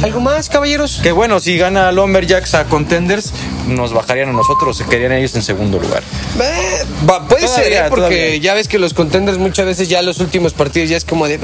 ¿Algo 0.03 0.19
más, 0.21 0.49
caballeros? 0.49 0.99
Que 1.01 1.11
bueno, 1.11 1.39
si 1.39 1.57
gana 1.57 1.91
Lumberjacks 1.91 2.53
a 2.55 2.65
Contenders, 2.65 3.31
nos 3.67 3.93
bajarían 3.93 4.29
a 4.29 4.33
nosotros. 4.33 4.77
Se 4.77 4.85
quedarían 4.85 5.13
ellos 5.13 5.33
en 5.35 5.41
segundo 5.41 5.79
lugar. 5.79 6.03
Eh, 6.41 6.83
va, 7.09 7.27
puede 7.27 7.47
ser, 7.47 7.71
¿eh? 7.73 7.83
porque 7.89 8.01
todavía. 8.05 8.37
ya 8.37 8.53
ves 8.53 8.67
que 8.67 8.77
los 8.77 8.93
contenders 8.93 9.37
muchas 9.37 9.65
veces 9.65 9.87
ya 9.89 10.01
los 10.01 10.19
últimos 10.19 10.53
partidos 10.53 10.89
ya 10.89 10.97
es 10.97 11.05
como 11.05 11.27
de... 11.27 11.39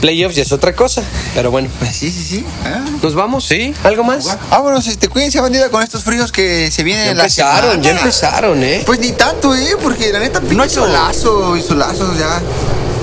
Playoffs 0.00 0.36
ya 0.36 0.42
es 0.42 0.52
otra 0.52 0.74
cosa. 0.74 1.02
Pero 1.34 1.50
bueno, 1.50 1.68
Sí, 1.92 2.10
sí, 2.10 2.22
sí. 2.22 2.44
Ah. 2.64 2.80
¿nos 3.02 3.14
vamos? 3.14 3.44
Sí. 3.46 3.74
¿Algo 3.84 4.04
más? 4.04 4.36
Vámonos, 4.50 4.86
este, 4.86 5.08
cuídense, 5.08 5.40
bandida, 5.40 5.68
con 5.68 5.82
estos 5.82 6.04
fríos 6.04 6.32
que 6.32 6.70
se 6.70 6.82
vienen 6.82 7.04
Ya 7.06 7.10
en 7.12 7.16
la 7.18 7.22
empezaron, 7.24 7.70
semana. 7.70 7.82
ya 7.82 7.90
empezaron, 7.90 8.62
¿eh? 8.62 8.82
Pues 8.86 9.00
ni 9.00 9.12
tanto, 9.12 9.54
¿eh? 9.54 9.76
Porque 9.82 10.12
la 10.12 10.20
neta, 10.20 10.40
no 10.40 10.62
hay 10.62 10.70
solazo 10.70 11.56
y 11.56 11.62
solazos 11.62 12.18
ya. 12.18 12.40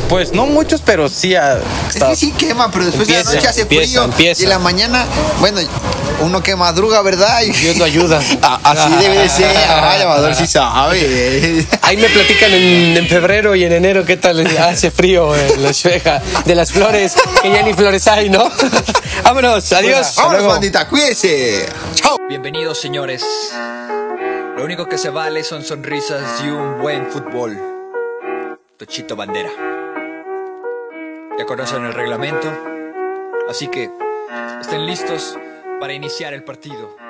Pues 0.10 0.32
no 0.32 0.46
muchos, 0.46 0.82
pero 0.86 1.10
sí. 1.10 1.36
a- 1.36 1.60
Es 1.94 2.02
que 2.02 2.16
sí 2.16 2.32
quema, 2.32 2.72
pero 2.72 2.86
después 2.86 3.08
de 3.08 3.16
la 3.16 3.24
noche 3.24 3.48
hace 3.48 3.62
empieza, 3.62 3.88
frío. 3.88 4.04
empieza. 4.06 4.42
Y 4.42 4.44
en 4.46 4.50
la 4.50 4.60
mañana, 4.60 5.06
bueno, 5.40 5.60
uno 6.22 6.42
que 6.42 6.56
madruga, 6.56 7.02
¿verdad? 7.02 7.42
Y- 7.42 7.52
Dios 7.52 7.78
lo 7.78 7.84
ayuda. 7.86 8.22
Ah, 8.42 8.60
Así 8.64 8.90
debe 8.96 9.18
de 9.18 9.28
ser. 9.30 9.52
Ay, 9.70 10.02
Amador 10.02 10.34
sí 10.36 10.48
sabe. 10.48 11.66
Ahí 11.82 11.98
me 11.98 12.08
platican 12.08 12.54
en, 12.54 12.96
en 12.98 13.08
febrero 13.08 13.56
y 13.56 13.66
en 13.66 13.74
enero 13.74 14.06
qué 14.06 14.16
tal 14.16 14.46
hace 14.58 14.92
frío 14.92 15.36
en 15.36 15.62
la 15.64 15.72
de 16.46 16.56
las 16.56 16.72
flores, 16.72 17.14
que 17.42 17.52
ya 17.52 17.62
ni 17.64 17.74
flores 17.74 18.08
hay, 18.08 18.30
¿no? 18.30 18.50
Vámonos, 19.24 19.72
adiós. 19.74 20.14
Vámonos, 20.16 20.48
bandita, 20.48 20.88
cuídense. 20.88 21.66
Chao. 21.96 22.18
Bienvenidos 22.30 22.80
señores. 22.80 23.24
Lo 24.56 24.64
único 24.64 24.88
que 24.88 24.98
se 24.98 25.10
vale 25.10 25.44
son 25.44 25.64
sonrisas 25.66 26.22
y 26.44 26.48
un 26.48 26.80
buen 26.82 27.08
fútbol. 27.12 27.58
Tochito 28.78 29.16
Bandera. 29.16 29.50
Ya 31.38 31.46
conocen 31.46 31.86
el 31.86 31.94
reglamento, 31.94 32.48
así 33.48 33.68
que 33.68 33.92
estén 34.60 34.88
listos 34.88 35.38
para 35.80 35.94
iniciar 35.94 36.34
el 36.34 36.44
partido. 36.44 37.07